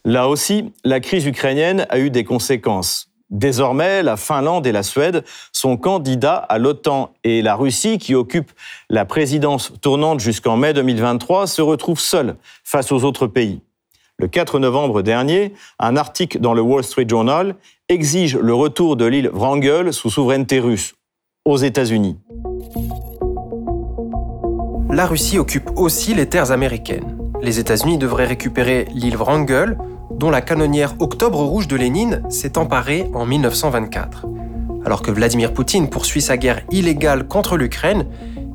Là 0.06 0.30
aussi, 0.30 0.72
la 0.84 1.00
crise 1.00 1.26
ukrainienne 1.26 1.88
a 1.90 1.98
eu 1.98 2.12
des 2.12 2.24
conséquences. 2.24 3.10
Désormais, 3.32 4.04
la 4.04 4.18
Finlande 4.18 4.68
et 4.68 4.72
la 4.72 4.84
Suède 4.84 5.24
sont 5.52 5.78
candidats 5.78 6.36
à 6.36 6.60
l'OTAN 6.60 7.12
et 7.24 7.42
la 7.42 7.56
Russie, 7.56 7.98
qui 7.98 8.14
occupe 8.14 8.52
la 8.92 9.04
présidence 9.06 9.74
tournante 9.82 10.20
jusqu'en 10.20 10.58
mai 10.58 10.74
2023, 10.74 11.48
se 11.48 11.64
retrouve 11.64 12.00
seule 12.00 12.36
face 12.64 12.92
aux 12.92 13.04
autres 13.04 13.26
pays. 13.26 13.62
Le 14.20 14.28
4 14.28 14.60
novembre 14.60 15.02
dernier, 15.02 15.54
un 15.80 15.98
article 15.98 16.40
dans 16.40 16.54
le 16.54 16.62
Wall 16.62 16.84
Street 16.84 17.08
Journal 17.10 17.56
exige 17.90 18.38
le 18.38 18.54
retour 18.54 18.96
de 18.96 19.06
l'île 19.06 19.30
Wrangel 19.34 19.92
sous 19.92 20.12
souveraineté 20.12 20.60
russe 20.60 20.94
aux 21.46 21.58
États-Unis. 21.58 22.20
La 24.92 25.08
Russie 25.08 25.40
occupe 25.40 25.72
aussi 25.78 26.14
les 26.14 26.30
terres 26.30 26.52
américaines. 26.52 27.21
Les 27.42 27.60
États-Unis 27.60 27.98
devraient 27.98 28.28
récupérer 28.28 28.88
l'île 28.94 29.18
Wrangel, 29.18 29.78
dont 30.12 30.30
la 30.30 30.42
canonnière 30.42 30.94
Octobre 31.00 31.40
Rouge 31.40 31.68
de 31.68 31.76
Lénine 31.76 32.22
s'est 32.30 32.58
emparée 32.60 33.10
en 33.16 33.26
1924. 33.26 34.28
Alors 34.86 35.02
que 35.02 35.10
Vladimir 35.10 35.52
Poutine 35.52 35.90
poursuit 35.90 36.22
sa 36.22 36.38
guerre 36.38 36.62
illégale 36.72 37.28
contre 37.28 37.58
l'Ukraine, 37.58 38.06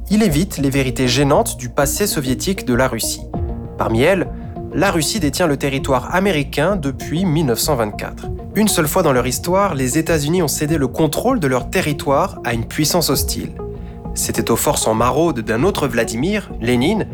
il 0.08 0.22
évite 0.22 0.58
les 0.58 0.70
vérités 0.70 1.08
gênantes 1.08 1.56
du 1.56 1.68
passé 1.68 2.06
soviétique 2.06 2.64
de 2.64 2.74
la 2.74 2.86
Russie. 2.86 3.22
Parmi 3.76 4.02
elles, 4.02 4.28
la 4.72 4.92
Russie 4.92 5.18
détient 5.18 5.48
le 5.48 5.56
territoire 5.56 6.14
américain 6.14 6.76
depuis 6.76 7.24
1924. 7.24 8.28
Une 8.54 8.68
seule 8.68 8.86
fois 8.86 9.02
dans 9.02 9.12
leur 9.12 9.26
histoire, 9.26 9.74
les 9.74 9.98
États-Unis 9.98 10.42
ont 10.42 10.48
cédé 10.48 10.78
le 10.78 10.86
contrôle 10.86 11.40
de 11.40 11.48
leur 11.48 11.70
territoire 11.70 12.40
à 12.44 12.54
une 12.54 12.64
puissance 12.64 13.10
hostile. 13.10 13.50
C'était 14.14 14.50
aux 14.50 14.56
forces 14.56 14.86
en 14.86 14.94
maraude 14.94 15.40
d'un 15.40 15.62
autre 15.64 15.88
Vladimir, 15.88 16.52
Lénine, 16.60 17.06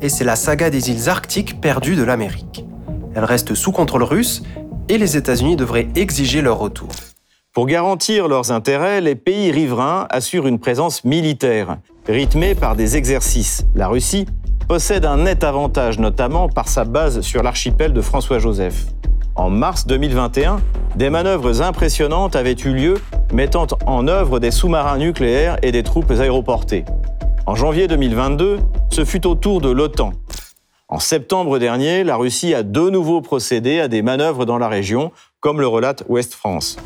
et 0.00 0.08
c'est 0.08 0.24
la 0.24 0.36
saga 0.36 0.70
des 0.70 0.90
îles 0.90 1.08
arctiques 1.08 1.60
perdues 1.60 1.96
de 1.96 2.02
l'Amérique. 2.02 2.64
Elle 3.14 3.24
reste 3.24 3.54
sous 3.54 3.72
contrôle 3.72 4.02
russe 4.02 4.42
et 4.88 4.98
les 4.98 5.16
États-Unis 5.16 5.56
devraient 5.56 5.88
exiger 5.94 6.42
leur 6.42 6.58
retour. 6.58 6.88
Pour 7.52 7.66
garantir 7.66 8.28
leurs 8.28 8.52
intérêts, 8.52 9.00
les 9.00 9.14
pays 9.14 9.50
riverains 9.50 10.06
assurent 10.10 10.46
une 10.46 10.58
présence 10.58 11.04
militaire, 11.04 11.78
rythmée 12.06 12.54
par 12.54 12.76
des 12.76 12.96
exercices. 12.96 13.64
La 13.74 13.88
Russie 13.88 14.26
possède 14.68 15.06
un 15.06 15.16
net 15.16 15.42
avantage, 15.44 15.98
notamment 15.98 16.48
par 16.48 16.68
sa 16.68 16.84
base 16.84 17.22
sur 17.22 17.42
l'archipel 17.42 17.92
de 17.92 18.02
François-Joseph. 18.02 18.84
En 19.36 19.48
mars 19.48 19.86
2021, 19.86 20.60
des 20.96 21.08
manœuvres 21.08 21.62
impressionnantes 21.62 22.36
avaient 22.36 22.56
eu 22.64 22.74
lieu, 22.74 22.94
mettant 23.32 23.66
en 23.86 24.08
œuvre 24.08 24.38
des 24.38 24.50
sous-marins 24.50 24.98
nucléaires 24.98 25.56
et 25.62 25.72
des 25.72 25.82
troupes 25.82 26.10
aéroportées. 26.10 26.84
En 27.46 27.54
janvier 27.54 27.86
2022, 27.86 28.58
ce 28.90 29.04
fut 29.04 29.26
au 29.26 29.36
tour 29.36 29.60
de 29.60 29.70
l'OTAN, 29.70 30.12
en 30.88 31.00
septembre 31.00 31.58
dernier, 31.58 32.04
la 32.04 32.14
Russie 32.14 32.54
a 32.54 32.62
de 32.62 32.90
nouveau 32.90 33.20
procédé 33.20 33.80
à 33.80 33.88
des 33.88 34.02
manœuvres 34.02 34.46
dans 34.46 34.56
la 34.56 34.68
région, 34.68 35.10
comme 35.40 35.60
le 35.60 35.66
relate 35.66 36.04
Ouest 36.08 36.34
France. 36.34 36.76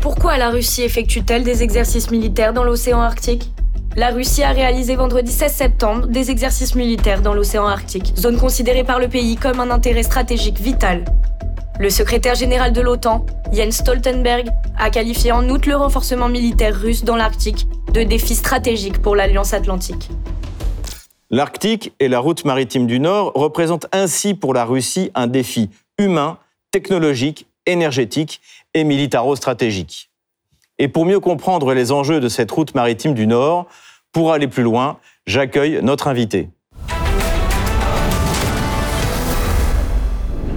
Pourquoi 0.00 0.38
la 0.38 0.48
Russie 0.48 0.82
effectue-t-elle 0.82 1.44
des 1.44 1.62
exercices 1.62 2.10
militaires 2.10 2.54
dans 2.54 2.64
l'océan 2.64 3.02
Arctique? 3.02 3.50
La 3.94 4.08
Russie 4.08 4.42
a 4.42 4.52
réalisé 4.52 4.96
vendredi 4.96 5.30
16 5.30 5.52
septembre 5.52 6.06
des 6.06 6.30
exercices 6.30 6.74
militaires 6.74 7.20
dans 7.20 7.34
l'océan 7.34 7.66
Arctique, 7.66 8.14
zone 8.16 8.38
considérée 8.38 8.84
par 8.84 8.98
le 8.98 9.08
pays 9.08 9.36
comme 9.36 9.60
un 9.60 9.70
intérêt 9.70 10.02
stratégique 10.02 10.58
vital. 10.58 11.04
Le 11.80 11.90
secrétaire 11.90 12.34
général 12.34 12.72
de 12.72 12.80
l'OTAN, 12.80 13.24
Jens 13.52 13.76
Stoltenberg, 13.76 14.48
a 14.78 14.90
qualifié 14.90 15.32
en 15.32 15.48
août 15.48 15.66
le 15.66 15.74
renforcement 15.74 16.28
militaire 16.28 16.78
russe 16.78 17.02
dans 17.02 17.16
l'Arctique 17.16 17.66
de 17.92 18.02
défi 18.02 18.34
stratégique 18.34 19.00
pour 19.00 19.16
l'Alliance 19.16 19.54
atlantique. 19.54 20.10
L'Arctique 21.30 21.92
et 21.98 22.08
la 22.08 22.20
route 22.20 22.44
maritime 22.44 22.86
du 22.86 23.00
Nord 23.00 23.32
représentent 23.34 23.86
ainsi 23.92 24.34
pour 24.34 24.52
la 24.52 24.64
Russie 24.64 25.10
un 25.14 25.26
défi 25.26 25.70
humain, 25.98 26.38
technologique, 26.70 27.46
énergétique 27.64 28.42
et 28.74 28.84
militaro-stratégique. 28.84 30.10
Et 30.78 30.88
pour 30.88 31.06
mieux 31.06 31.20
comprendre 31.20 31.72
les 31.72 31.90
enjeux 31.90 32.20
de 32.20 32.28
cette 32.28 32.50
route 32.50 32.74
maritime 32.74 33.14
du 33.14 33.26
Nord, 33.26 33.66
pour 34.12 34.32
aller 34.32 34.48
plus 34.48 34.62
loin, 34.62 34.98
j'accueille 35.26 35.80
notre 35.82 36.08
invité. 36.08 36.50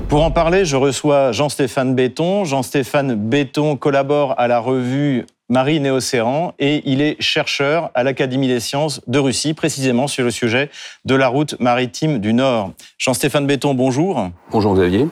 Pour 0.09 0.23
en 0.23 0.31
parler, 0.31 0.65
je 0.65 0.75
reçois 0.75 1.31
Jean-Stéphane 1.31 1.95
Béton. 1.95 2.45
Jean-Stéphane 2.45 3.15
Béton 3.15 3.75
collabore 3.75 4.35
à 4.37 4.47
la 4.47 4.59
revue 4.59 5.25
Marine 5.49 5.85
et 5.85 5.91
Océan, 5.91 6.53
et 6.57 6.81
il 6.85 7.01
est 7.01 7.21
chercheur 7.21 7.91
à 7.93 8.03
l'Académie 8.03 8.47
des 8.47 8.59
sciences 8.59 9.01
de 9.07 9.19
Russie, 9.19 9.53
précisément 9.53 10.07
sur 10.07 10.23
le 10.23 10.31
sujet 10.31 10.69
de 11.05 11.15
la 11.15 11.27
route 11.27 11.59
maritime 11.59 12.19
du 12.19 12.33
Nord. 12.33 12.71
Jean-Stéphane 12.97 13.45
Béton, 13.45 13.73
bonjour. 13.73 14.29
Bonjour 14.51 14.75
Xavier. 14.75 15.07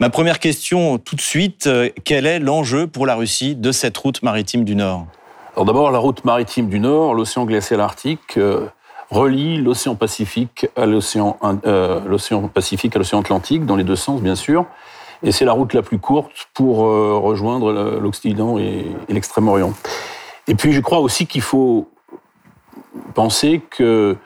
Ma 0.00 0.10
première 0.10 0.38
question 0.38 0.98
tout 0.98 1.16
de 1.16 1.20
suite, 1.20 1.66
euh, 1.66 1.90
quel 2.04 2.26
est 2.26 2.38
l'enjeu 2.38 2.86
pour 2.86 3.06
la 3.06 3.14
Russie 3.14 3.54
de 3.54 3.72
cette 3.72 3.96
route 3.96 4.22
maritime 4.22 4.64
du 4.64 4.74
Nord? 4.74 5.06
Alors 5.54 5.66
d'abord, 5.66 5.90
la 5.90 5.98
route 5.98 6.24
maritime 6.24 6.68
du 6.68 6.80
Nord, 6.80 7.14
l'océan 7.14 7.44
glacial 7.44 7.80
arctique, 7.80 8.38
euh, 8.38 8.66
relie 9.10 9.60
l'océan 9.60 9.94
Pacifique 9.94 10.68
à 10.76 10.86
l'océan 10.86 11.36
euh, 11.66 12.00
Pacifique 12.52 12.94
à 12.96 12.98
l'océan 12.98 13.20
Atlantique, 13.20 13.66
dans 13.66 13.76
les 13.76 13.84
deux 13.84 13.96
sens 13.96 14.20
bien 14.22 14.36
sûr. 14.36 14.66
Et 15.22 15.32
c'est 15.32 15.44
la 15.44 15.52
route 15.52 15.74
la 15.74 15.82
plus 15.82 15.98
courte 15.98 16.48
pour 16.54 16.86
euh, 16.86 17.18
rejoindre 17.18 17.98
l'Occident 18.00 18.58
et, 18.58 18.86
l'Extrême-Orient. 19.08 19.74
Et 20.48 20.54
puis 20.54 20.72
je 20.72 20.80
crois 20.80 21.00
aussi 21.00 21.26
qu'il 21.26 21.42
faut 21.42 21.90
penser 23.14 23.60
que 23.70 24.16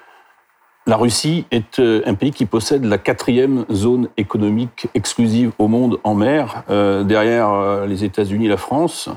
la 0.86 0.96
Russie 0.96 1.46
est 1.50 1.80
euh, 1.80 2.02
un 2.04 2.14
pays 2.14 2.30
qui 2.30 2.46
possède 2.46 2.84
la 2.84 2.98
quatrième 2.98 3.64
zone 3.72 4.08
économique 4.18 4.86
exclusive 4.94 5.50
au 5.58 5.66
monde 5.66 5.98
en 6.04 6.14
mer, 6.14 6.62
derrière 6.68 7.86
les 7.86 8.04
États-Unis 8.04 8.46
et 8.46 8.50
la 8.50 8.58
France, 8.58 9.08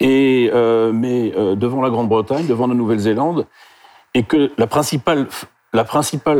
et, 0.00 0.50
mais 0.92 1.32
devant 1.56 1.82
la 1.82 1.90
Grande-Bretagne, 1.90 2.46
devant 2.46 2.66
la 2.66 2.74
Nouvelle-Zélande, 2.74 3.46
et 4.16 4.22
que 4.22 4.50
la 4.56 4.66
principale 4.66 5.26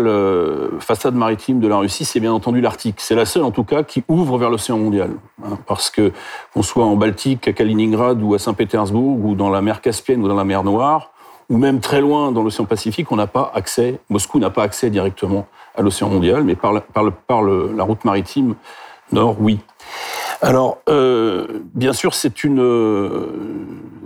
euh, 0.06 0.80
façade 0.80 1.14
maritime 1.14 1.61
de 1.61 1.68
la 1.68 1.76
Russie, 1.76 2.06
c'est 2.06 2.21
bien 2.21 2.33
entendu 2.33 2.62
l'Arctique. 2.62 3.02
C'est 3.02 3.14
la 3.14 3.26
seule, 3.26 3.42
en 3.42 3.50
tout 3.50 3.64
cas, 3.64 3.83
qui 3.83 4.02
ouvre 4.09 4.38
vers 4.38 4.49
l'océan 4.49 4.78
mondial. 4.78 5.11
Hein, 5.45 5.59
parce 5.66 5.90
que, 5.90 6.11
qu'on 6.54 6.62
soit 6.62 6.87
en 6.87 6.97
Baltique, 6.97 7.47
à 7.49 7.52
Kaliningrad 7.52 8.23
ou 8.23 8.33
à 8.33 8.38
Saint-Pétersbourg, 8.38 9.23
ou 9.23 9.35
dans 9.35 9.50
la 9.50 9.61
mer 9.61 9.83
Caspienne 9.83 10.25
ou 10.25 10.28
dans 10.28 10.35
la 10.35 10.45
mer 10.45 10.64
Noire, 10.64 11.11
ou 11.50 11.59
même 11.59 11.80
très 11.80 12.00
loin 12.00 12.33
dans 12.33 12.42
l'océan 12.42 12.64
Pacifique, 12.64 13.12
on 13.12 13.16
n'a 13.16 13.26
pas 13.26 13.52
accès, 13.54 14.00
Moscou 14.09 14.38
n'a 14.38 14.49
pas 14.49 14.62
accès 14.62 14.88
directement 14.88 15.47
à 15.76 15.83
l'océan 15.83 16.09
mondial, 16.09 16.45
mais 16.45 16.54
par, 16.54 16.73
la, 16.73 17.85
route 17.85 18.06
maritime 18.06 18.54
nord, 19.12 19.37
oui. 19.38 19.59
Alors, 20.40 20.78
euh, 20.88 21.61
bien 21.75 21.92
sûr, 21.92 22.14
c'est 22.14 22.42
une, 22.42 23.26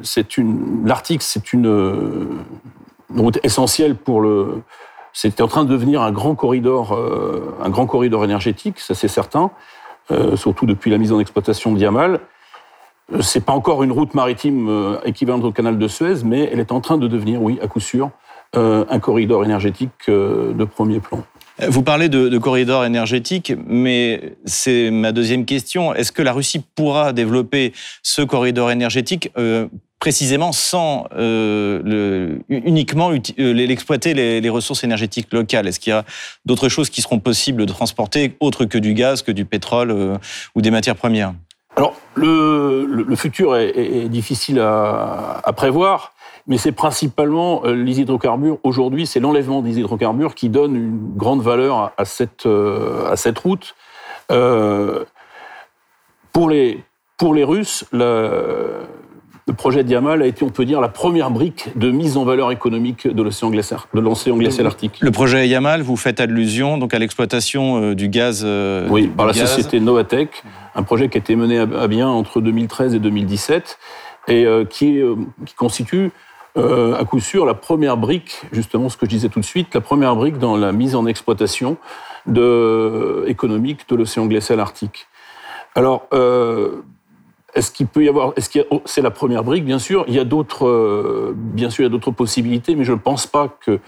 c'est 0.03 0.37
une, 0.37 0.83
l'Arctique, 0.85 1.23
c'est 1.23 1.53
une, 1.53 2.43
route 3.17 3.38
essentielle 3.43 3.95
pour 3.95 4.21
le. 4.21 4.62
C'était 5.12 5.43
en 5.43 5.49
train 5.49 5.64
de 5.64 5.71
devenir 5.71 6.02
un 6.02 6.12
grand 6.12 6.35
corridor, 6.35 6.93
euh, 6.93 7.57
un 7.62 7.69
grand 7.69 7.87
corridor 7.87 8.25
énergétique, 8.25 8.79
ça 8.79 8.95
c'est 8.95 9.09
certain, 9.09 9.50
euh, 10.12 10.37
surtout 10.37 10.67
depuis 10.67 10.90
la 10.90 10.99
mise 10.99 11.12
en 11.12 11.19
exploitation 11.19 11.73
de 11.73 11.81
Yamal. 11.81 12.21
C'est 13.21 13.45
pas 13.45 13.52
encore 13.52 13.83
une 13.83 13.90
route 13.90 14.14
maritime 14.14 14.99
équivalente 15.05 15.43
au 15.43 15.50
canal 15.50 15.79
de 15.79 15.88
Suez, 15.88 16.23
mais 16.25 16.49
elle 16.52 16.61
est 16.61 16.71
en 16.71 16.81
train 16.81 16.97
de 16.97 17.09
devenir, 17.09 17.43
oui, 17.43 17.59
à 17.61 17.67
coup 17.67 17.81
sûr, 17.81 18.11
un 18.55 18.99
corridor 19.00 19.45
énergétique 19.45 20.07
de 20.07 20.64
premier 20.64 21.00
plan. 21.00 21.25
Vous 21.69 21.83
parlez 21.83 22.09
de, 22.09 22.38
corridor 22.38 22.85
énergétique, 22.85 23.52
mais 23.67 24.35
c'est 24.45 24.90
ma 24.90 25.12
deuxième 25.12 25.45
question. 25.45 25.95
Est-ce 25.95 26.12
que 26.12 26.23
la 26.23 26.33
Russie 26.33 26.62
pourra 26.75 27.12
développer 27.12 27.73
ce 28.02 28.23
corridor 28.23 28.71
énergétique 28.71 29.31
euh, 29.37 29.69
précisément 30.00 30.50
sans 30.50 31.07
euh, 31.14 32.38
uniquement 32.49 33.12
euh, 33.12 33.52
l'exploiter 33.52 34.14
les, 34.14 34.49
ressources 34.49 34.83
énergétiques 34.83 35.28
locales 35.33 35.69
Est-ce 35.69 35.78
qu'il 35.78 35.92
y 35.92 35.95
a 35.95 36.04
d'autres 36.47 36.69
choses 36.69 36.88
qui 36.90 37.02
seront 37.02 37.21
possibles 37.21 37.66
de 37.66 37.73
transporter 37.73 38.37
autre 38.40 38.64
que 38.64 38.78
du 38.78 38.95
gaz, 38.95 39.23
que 39.23 39.30
du 39.30 39.45
pétrole 39.45 39.90
euh, 39.90 40.16
ou 40.57 40.62
des 40.62 40.71
matières 40.71 40.97
premières? 40.97 41.35
Alors, 41.76 41.95
le, 42.14 43.14
futur 43.14 43.54
est, 43.57 44.09
difficile 44.09 44.59
à, 44.59 45.52
prévoir. 45.54 46.14
Mais 46.47 46.57
c'est 46.59 46.73
principalement 46.73 47.62
les 47.64 48.00
hydrocarbures. 48.00 48.59
Aujourd'hui, 48.64 49.07
c'est 49.07 49.21
l'enlèvement 49.21 49.62
des 49.62 49.78
hydrocarbures 49.78 50.35
qui 50.35 50.49
donne 50.49 50.75
une 50.75 51.16
grande 51.16 51.42
valeur 51.42 51.92
à 51.97 52.04
cette, 52.04 52.42
route. 53.38 53.76
Pour, 56.33 56.49
les, 56.50 56.83
pour 57.16 57.35
les 57.35 57.45
Russes, 57.45 57.85
le 59.50 59.57
projet 59.57 59.85
Diamal 59.85 60.23
a 60.23 60.26
été, 60.26 60.45
on 60.45 60.49
peut 60.49 60.64
dire, 60.64 60.80
la 60.80 60.88
première 60.88 61.30
brique 61.30 61.69
de 61.76 61.90
mise 61.90 62.16
en 62.16 62.25
valeur 62.25 62.50
économique 62.50 63.07
de 63.07 63.23
l'océan 63.23 63.50
glaciaire, 63.50 63.88
de 63.92 64.00
l'océan 64.00 64.37
glacial 64.37 64.66
arctique. 64.66 64.99
Le 65.00 65.11
projet 65.11 65.49
Yamal, 65.49 65.83
vous 65.83 65.97
faites 65.97 66.21
allusion 66.21 66.78
donc 66.78 66.95
à 66.95 66.99
l'exploitation 66.99 67.92
du 67.92 68.09
gaz. 68.09 68.47
oui, 68.88 69.09
par 69.09 69.26
la 69.26 69.33
société 69.33 69.80
Novatec, 69.80 70.42
un 70.75 70.83
projet 70.83 71.09
qui 71.09 71.19
a 71.19 71.21
été 71.21 71.37
mené 71.37 71.59
à 71.59 71.88
bien 71.88 72.09
entre 72.09 72.40
2013 72.40 72.95
et 72.95 72.99
2017 72.99 73.78
et 74.28 74.47
qui, 74.69 74.99
est, 74.99 75.04
qui 75.47 75.54
constitue 75.54 76.12
euh, 76.57 76.99
à 76.99 77.04
coup 77.04 77.21
sûr 77.21 77.47
la 77.47 77.54
première 77.54 77.97
brique, 77.97 78.42
justement 78.50 78.88
ce 78.88 78.97
que 78.97 79.07
je 79.07 79.11
disais 79.11 79.28
tout 79.28 79.38
de 79.38 79.45
suite, 79.45 79.73
la 79.73 79.80
première 79.80 80.16
brique 80.16 80.38
dans 80.38 80.57
la 80.57 80.73
mise 80.73 80.97
en 80.97 81.07
exploitation 81.07 81.76
de, 82.26 83.25
économique 83.28 83.88
de 83.88 83.95
l'océan 83.95 84.26
glacial 84.26 84.59
arctique. 84.59 85.07
Alors, 85.76 86.09
euh, 86.12 86.83
est-ce 87.54 87.71
qu'il 87.71 87.87
peut 87.87 88.04
y 88.04 88.09
avoir, 88.09 88.33
oh, 88.71 88.83
c'est 88.85 89.02
la 89.02 89.11
première 89.11 89.45
brique, 89.45 89.64
bien 89.64 89.78
sûr. 89.78 90.04
Il 90.09 90.14
y 90.14 90.19
a 90.19 90.25
d'autres, 90.25 90.66
euh, 90.66 91.35
bien 91.37 91.71
sûr, 91.71 91.83
il 91.83 91.87
y 91.87 91.90
a 91.90 91.90
d'autres 91.90 92.11
possibilités, 92.11 92.75
mais 92.76 92.85
je 92.85 92.92
ne 92.92 92.99
pense 92.99 93.26
pas 93.26 93.49
que 93.49 93.80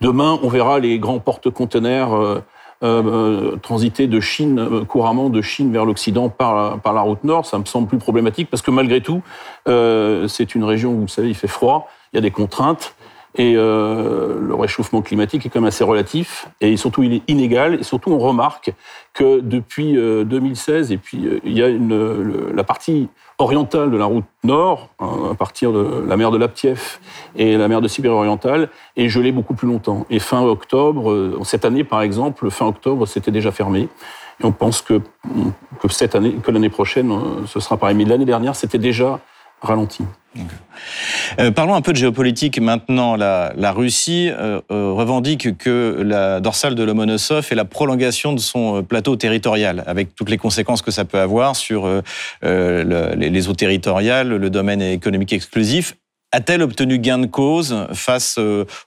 demain 0.00 0.38
on 0.42 0.48
verra 0.48 0.78
les 0.78 0.98
grands 0.98 1.20
porte-conteneurs 1.20 2.42
euh, 2.82 3.02
euh, 3.02 3.56
transiter 3.56 4.06
de 4.06 4.20
Chine 4.20 4.58
euh, 4.58 4.84
couramment 4.84 5.30
de 5.30 5.40
Chine 5.40 5.72
vers 5.72 5.86
l'Occident 5.86 6.28
par, 6.28 6.78
par 6.80 6.92
la 6.92 7.00
route 7.00 7.24
nord. 7.24 7.46
Ça 7.46 7.58
me 7.58 7.64
semble 7.64 7.88
plus 7.88 7.96
problématique 7.96 8.50
parce 8.50 8.62
que 8.62 8.70
malgré 8.70 9.00
tout, 9.00 9.22
c'est 9.66 10.54
une 10.54 10.64
région 10.64 10.92
où 10.92 11.00
vous 11.02 11.08
savez 11.08 11.28
il 11.28 11.34
fait 11.34 11.48
froid 11.48 11.88
il 12.12 12.16
y 12.16 12.18
a 12.18 12.20
des 12.20 12.30
contraintes. 12.30 12.94
Et 13.38 13.54
euh, 13.56 14.38
le 14.40 14.54
réchauffement 14.54 15.02
climatique 15.02 15.44
est 15.44 15.50
quand 15.50 15.60
même 15.60 15.68
assez 15.68 15.84
relatif 15.84 16.48
et 16.60 16.76
surtout 16.76 17.02
il 17.02 17.12
est 17.12 17.22
inégal. 17.28 17.74
Et 17.80 17.82
surtout 17.82 18.10
on 18.10 18.18
remarque 18.18 18.72
que 19.12 19.40
depuis 19.40 19.94
2016 19.94 20.90
euh, 20.90 20.94
et 20.94 20.96
puis 20.96 21.26
euh, 21.26 21.40
il 21.44 21.52
y 21.52 21.62
a 21.62 21.68
la 21.68 22.64
partie 22.64 23.08
orientale 23.38 23.90
de 23.90 23.96
la 23.98 24.06
route 24.06 24.24
nord, 24.44 24.88
à 24.98 25.34
partir 25.34 25.70
de 25.70 26.04
la 26.08 26.16
mer 26.16 26.30
de 26.30 26.38
Laptiev 26.38 26.98
et 27.36 27.58
la 27.58 27.68
mer 27.68 27.82
de 27.82 27.88
Sibérie 27.88 28.14
orientale, 28.14 28.70
est 28.96 29.08
gelée 29.08 29.32
beaucoup 29.32 29.52
plus 29.52 29.68
longtemps. 29.68 30.06
Et 30.08 30.18
fin 30.18 30.40
octobre, 30.42 31.34
cette 31.44 31.66
année 31.66 31.84
par 31.84 32.00
exemple, 32.00 32.48
fin 32.50 32.66
octobre, 32.66 33.04
c'était 33.06 33.30
déjà 33.30 33.52
fermé. 33.52 33.88
Et 34.40 34.44
on 34.44 34.52
pense 34.52 34.80
que 34.80 35.02
cette 35.90 36.14
année, 36.14 36.32
que 36.42 36.50
l'année 36.50 36.70
prochaine, 36.70 37.12
ce 37.46 37.60
sera 37.60 37.76
pareil. 37.76 37.94
Mais 37.94 38.06
l'année 38.06 38.24
dernière, 38.24 38.56
c'était 38.56 38.78
déjà 38.78 39.20
ralenti. 39.66 40.04
Euh, 41.38 41.50
parlons 41.50 41.74
un 41.74 41.80
peu 41.80 41.92
de 41.92 41.96
géopolitique 41.98 42.60
maintenant. 42.60 43.16
La, 43.16 43.52
la 43.56 43.72
Russie 43.72 44.30
euh, 44.30 44.60
euh, 44.70 44.92
revendique 44.92 45.56
que 45.58 46.02
la 46.04 46.40
dorsale 46.40 46.74
de 46.74 46.82
Lomonosov 46.82 47.48
est 47.50 47.54
la 47.54 47.64
prolongation 47.64 48.32
de 48.32 48.40
son 48.40 48.82
plateau 48.82 49.16
territorial, 49.16 49.82
avec 49.86 50.14
toutes 50.14 50.30
les 50.30 50.38
conséquences 50.38 50.82
que 50.82 50.90
ça 50.90 51.04
peut 51.04 51.18
avoir 51.18 51.56
sur 51.56 51.86
le, 52.42 53.14
les, 53.14 53.48
eaux 53.48 53.54
territoriales, 53.54 54.28
le 54.28 54.50
domaine 54.50 54.82
économique 54.82 55.32
exclusif. 55.32 55.96
A-t-elle 56.32 56.62
obtenu 56.62 56.98
gain 56.98 57.18
de 57.18 57.26
cause 57.26 57.86
face 57.92 58.38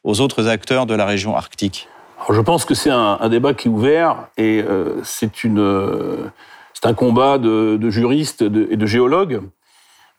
aux 0.04 0.22
autres 0.22 0.48
acteurs 0.48 0.86
de 0.86 0.94
la 0.94 1.06
région 1.06 1.36
arctique? 1.36 1.88
Alors 2.20 2.34
Je 2.34 2.42
pense 2.42 2.66
que 2.66 2.76
c'est 2.76 2.92
un, 2.92 3.18
un, 3.20 3.30
débat 3.30 3.54
qui 3.54 3.68
est 3.70 3.72
ouvert 3.72 4.28
et 4.38 4.64
c'est 5.04 5.44
une 5.44 6.32
c'est 6.74 6.88
un 6.88 6.94
combat 6.94 7.38
de, 7.38 7.78
de 7.78 7.90
juristes 7.90 8.42
et 8.42 8.50
de, 8.50 8.68
et 8.72 8.78
de 8.78 8.86
géologues. 8.86 9.42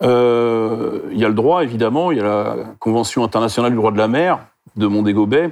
Euh, 0.02 1.00
il 1.12 1.18
y 1.18 1.24
a 1.24 1.28
le 1.28 1.34
droit, 1.34 1.62
évidemment, 1.62 2.10
il 2.10 2.18
y 2.18 2.20
a 2.20 2.24
la 2.24 2.56
Convention 2.78 3.24
internationale 3.24 3.70
du 3.72 3.76
droit 3.76 3.92
de 3.92 3.98
la 3.98 4.08
mer 4.08 4.38
de 4.76 4.86
Mondego 4.86 5.26
Bay 5.26 5.50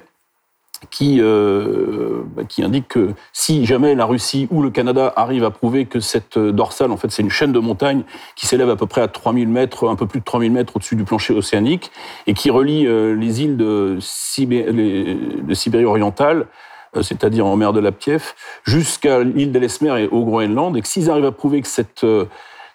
qui, 0.90 1.18
euh, 1.20 2.22
bah, 2.36 2.44
qui 2.48 2.62
indique 2.62 2.86
que 2.86 3.10
si 3.32 3.66
jamais 3.66 3.96
la 3.96 4.04
Russie 4.04 4.46
ou 4.50 4.62
le 4.62 4.70
Canada 4.70 5.12
arrivent 5.16 5.44
à 5.44 5.50
prouver 5.50 5.86
que 5.86 5.98
cette 5.98 6.38
dorsale, 6.38 6.92
en 6.92 6.96
fait, 6.96 7.10
c'est 7.10 7.22
une 7.22 7.30
chaîne 7.30 7.52
de 7.52 7.58
montagnes 7.58 8.04
qui 8.36 8.46
s'élève 8.46 8.70
à 8.70 8.76
peu 8.76 8.86
près 8.86 9.00
à 9.00 9.08
3000 9.08 9.48
mètres, 9.48 9.88
un 9.88 9.96
peu 9.96 10.06
plus 10.06 10.20
de 10.20 10.24
3000 10.24 10.52
mètres 10.52 10.76
au-dessus 10.76 10.94
du 10.94 11.04
plancher 11.04 11.34
océanique 11.34 11.90
et 12.26 12.34
qui 12.34 12.50
relie 12.50 12.86
euh, 12.86 13.14
les 13.14 13.42
îles 13.42 13.56
de, 13.56 13.98
Sibé 14.00 14.62
de 14.62 15.54
Sibérie 15.54 15.84
orientale 15.84 16.46
euh, 16.96 17.02
c'est-à-dire 17.02 17.46
en 17.46 17.56
mer 17.56 17.72
de 17.72 17.80
Laptiev, 17.80 18.34
jusqu'à 18.64 19.22
l'île 19.22 19.52
d'Ellesmer 19.52 20.04
et 20.04 20.08
au 20.08 20.24
Groenland, 20.24 20.76
et 20.76 20.80
que 20.80 20.88
s'ils 20.88 21.10
arrivent 21.10 21.26
à 21.26 21.32
prouver 21.32 21.60
que 21.60 21.68
cette 21.68 22.04
euh, 22.04 22.24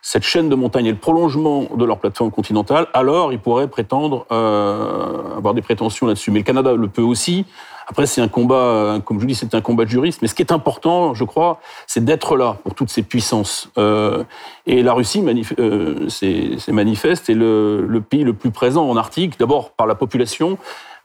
cette 0.05 0.23
chaîne 0.23 0.49
de 0.49 0.55
montagnes 0.55 0.87
est 0.87 0.91
le 0.91 0.97
prolongement 0.97 1.65
de 1.75 1.85
leur 1.85 1.97
plateforme 1.97 2.29
continentale, 2.29 2.87
alors 2.93 3.31
ils 3.31 3.39
pourraient 3.39 3.69
prétendre 3.69 4.25
euh, 4.33 5.37
avoir 5.37 5.53
des 5.53 5.61
prétentions 5.61 6.05
là-dessus. 6.05 6.29
Mais 6.29 6.39
le 6.39 6.43
Canada 6.43 6.73
le 6.73 6.87
peut 6.89 7.01
aussi. 7.01 7.45
Après, 7.87 8.05
c'est 8.05 8.21
un 8.21 8.27
combat, 8.27 8.55
euh, 8.55 8.99
comme 8.99 9.19
je 9.21 9.25
dis, 9.25 9.33
c'est 9.33 9.55
un 9.55 9.61
combat 9.61 9.85
de 9.85 9.89
juristes. 9.89 10.21
Mais 10.21 10.27
ce 10.27 10.35
qui 10.35 10.41
est 10.41 10.51
important, 10.51 11.13
je 11.13 11.23
crois, 11.23 11.61
c'est 11.87 12.03
d'être 12.03 12.35
là 12.35 12.57
pour 12.63 12.75
toutes 12.75 12.89
ces 12.89 13.01
puissances. 13.03 13.69
Euh, 13.77 14.25
et 14.65 14.83
la 14.83 14.93
Russie, 14.93 15.23
euh, 15.59 16.09
c'est 16.09 16.67
manifeste, 16.69 17.29
est 17.29 17.33
le, 17.33 17.85
le, 17.87 18.01
pays 18.01 18.25
le 18.25 18.33
plus 18.33 18.51
présent 18.51 18.89
en 18.89 18.97
Arctique, 18.97 19.39
d'abord 19.39 19.71
par 19.71 19.87
la 19.87 19.95
population. 19.95 20.57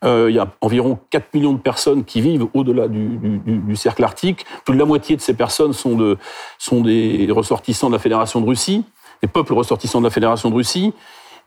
Euh, 0.04 0.26
il 0.30 0.36
y 0.36 0.38
a 0.38 0.46
environ 0.60 0.98
4 1.10 1.34
millions 1.34 1.52
de 1.52 1.58
personnes 1.58 2.04
qui 2.04 2.20
vivent 2.20 2.46
au-delà 2.54 2.86
du, 2.88 3.74
cercle 3.74 4.04
arctique. 4.04 4.46
Plus 4.64 4.74
de 4.74 4.78
la 4.78 4.84
moitié 4.84 5.16
de 5.16 5.20
ces 5.20 5.34
personnes 5.34 5.72
sont, 5.72 5.96
de, 5.96 6.16
sont 6.58 6.80
des 6.82 7.28
ressortissants 7.30 7.88
de 7.88 7.94
la 7.94 7.98
Fédération 7.98 8.40
de 8.40 8.46
Russie, 8.46 8.84
des 9.22 9.28
peuples 9.28 9.54
ressortissants 9.54 10.00
de 10.00 10.04
la 10.04 10.10
Fédération 10.10 10.50
de 10.50 10.54
Russie. 10.54 10.92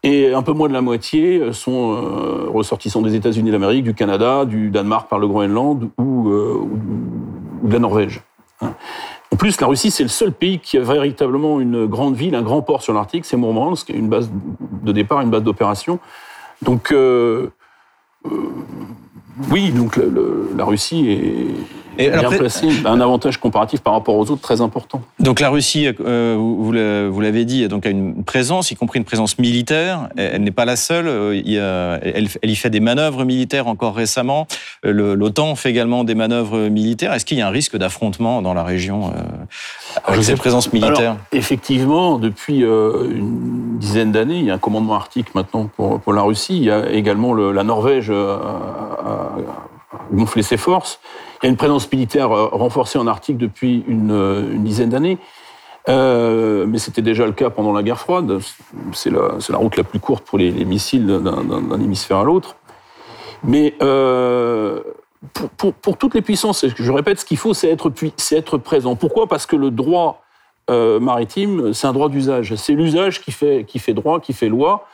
Et 0.04 0.34
un 0.34 0.42
peu 0.42 0.52
moins 0.52 0.68
de 0.68 0.74
la 0.74 0.82
moitié 0.82 1.54
sont 1.54 1.94
euh, 1.94 2.50
ressortissants 2.50 3.02
des 3.02 3.16
États-Unis 3.16 3.52
d'Amérique, 3.52 3.84
du 3.84 3.94
Canada, 3.94 4.46
du 4.46 4.72
Danemark 4.72 5.08
par 5.08 5.20
le 5.20 5.28
Groenland 5.28 5.90
ou, 6.00 6.30
euh, 6.30 6.62
de 7.64 7.74
la 7.74 7.80
Norvège. 7.80 8.22
Hein. 8.62 8.74
En 9.32 9.38
plus, 9.38 9.62
la 9.62 9.68
Russie, 9.68 9.92
c'est 9.92 10.04
le 10.04 10.10
seul 10.10 10.34
pays 10.34 10.60
qui 10.60 10.78
a 10.78 10.82
véritablement 10.82 11.62
une 11.62 11.86
grande 11.86 12.16
ville, 12.16 12.36
un 12.36 12.42
grand 12.42 12.62
port 12.62 12.82
sur 12.82 12.94
l'Arctique, 12.94 13.26
c'est 13.26 13.38
Mourmansk, 13.38 13.90
une 13.90 14.10
base 14.10 14.30
de 14.84 14.92
départ, 14.92 15.22
une 15.22 15.30
base 15.30 15.44
d'opération. 15.44 16.00
Donc, 16.62 16.92
euh, 16.92 16.96
euh, 16.98 17.50
oui, 19.50 19.72
donc 19.72 19.96
le, 19.96 20.10
le, 20.10 20.52
la 20.56 20.66
Russie 20.66 21.10
est, 21.10 21.48
et 21.98 22.10
bien 22.10 22.20
après, 22.20 22.38
placée, 22.38 22.70
un 22.86 23.02
avantage 23.02 23.38
comparatif 23.38 23.82
par 23.82 23.94
rapport 23.94 24.16
aux 24.16 24.32
autres 24.32 24.42
très 24.42 24.62
important. 24.62 25.02
Donc 25.20 25.40
la 25.40 25.50
Russie, 25.50 25.88
euh, 26.00 26.36
vous 26.38 26.72
l'avez 27.22 27.46
dit, 27.46 27.68
donc 27.68 27.86
a 27.86 27.90
une 27.90 28.24
présence, 28.24 28.72
y 28.72 28.76
compris 28.76 29.00
une 29.00 29.06
présence 29.06 29.38
militaire. 29.38 30.10
Elle 30.16 30.44
n'est 30.44 30.52
pas 30.52 30.66
la 30.66 30.78
seule. 30.78 31.08
Euh, 31.08 31.36
il 31.36 31.52
y 31.52 31.60
a, 31.60 32.00
elle, 32.02 32.30
elle, 32.42 32.50
y 32.50 32.56
fait 32.56 32.70
des 32.70 32.80
manœuvres 32.80 33.26
militaires 33.26 33.68
encore 33.68 33.94
récemment. 33.96 34.48
Euh, 34.86 35.16
L'OTAN 35.16 35.56
fait 35.56 35.70
également 35.70 36.04
des 36.04 36.16
manœuvres 36.16 36.70
militaires. 36.70 37.14
Est-ce 37.14 37.26
qu'il 37.26 37.38
y 37.38 37.42
a 37.42 37.48
un 37.48 37.52
risque 37.52 37.76
d'affrontement 37.78 38.42
dans 38.42 38.54
la 38.54 38.64
région 38.64 39.14
avec 40.06 40.24
cette 40.24 40.38
présence 40.38 40.72
militaire 40.74 41.12
Alors, 41.12 41.18
Effectivement, 41.32 42.18
depuis 42.18 42.60
une 42.62 43.78
dizaine 43.78 44.12
d'années, 44.12 44.40
il 44.40 44.46
y 44.46 44.52
a 44.52 44.56
un 44.56 44.60
commandement 44.60 44.96
arctique 44.96 45.34
maintenant 45.36 45.70
pour, 45.76 46.00
pour 46.00 46.14
la 46.14 46.22
Russie. 46.22 46.58
Il 46.58 46.64
y 46.64 46.72
a 46.72 46.90
également 46.92 47.34
le, 47.34 47.52
la 47.52 47.64
Norvège 47.64 48.12
à, 48.12 49.36
gonfler 50.12 50.44
ses 50.44 50.58
forces. 50.58 51.00
Il 51.42 51.46
y 51.46 51.48
a 51.48 51.50
une 51.50 51.58
présence 51.58 51.92
militaire 51.92 52.30
renforcée 52.30 52.98
en 52.98 53.08
Arctique 53.08 53.38
depuis 53.38 53.84
une, 53.88 54.12
une 54.54 54.64
dizaine 54.64 54.90
d'années. 54.90 55.18
Euh, 55.90 56.66
mais 56.68 56.78
c'était 56.78 57.02
déjà 57.02 57.26
le 57.26 57.32
cas 57.32 57.50
pendant 57.50 57.74
la 57.74 57.84
guerre 57.84 58.00
froide. 58.00 58.40
C'est 58.94 59.10
la, 59.10 59.38
la, 59.50 59.58
route 59.58 59.76
la 59.78 59.84
plus 59.84 60.00
courte 60.00 60.24
pour 60.26 60.38
les, 60.38 60.52
les 60.52 60.66
missiles 60.66 61.08
d'un 61.08 61.82
hémisphère 61.82 62.18
à 62.18 62.24
l'autre. 62.24 62.56
Mais 63.44 63.76
euh, 63.82 64.82
pour, 65.82 65.98
toutes 65.98 66.16
les 66.16 66.22
puissances, 66.22 66.66
je 66.76 66.92
répète, 66.92 67.20
ce 67.20 67.26
qu'il 67.26 67.38
faut, 67.38 67.54
c'est 67.54 67.70
être, 67.70 68.58
présent. 68.58 68.96
Pourquoi? 68.96 69.28
Parce 69.28 69.46
que 69.46 69.56
le 69.56 69.72
droit 69.72 70.24
maritime, 70.70 71.74
c'est 71.74 71.86
un 71.86 71.94
droit 71.94 72.08
d'usage. 72.08 72.56
C'est 72.56 72.74
l'usage 72.74 73.22
qui 73.22 73.32
fait, 73.32 73.94
droit, 73.94 74.20
qui 74.20 74.34
fait 74.34 74.48
loi. 74.48 74.88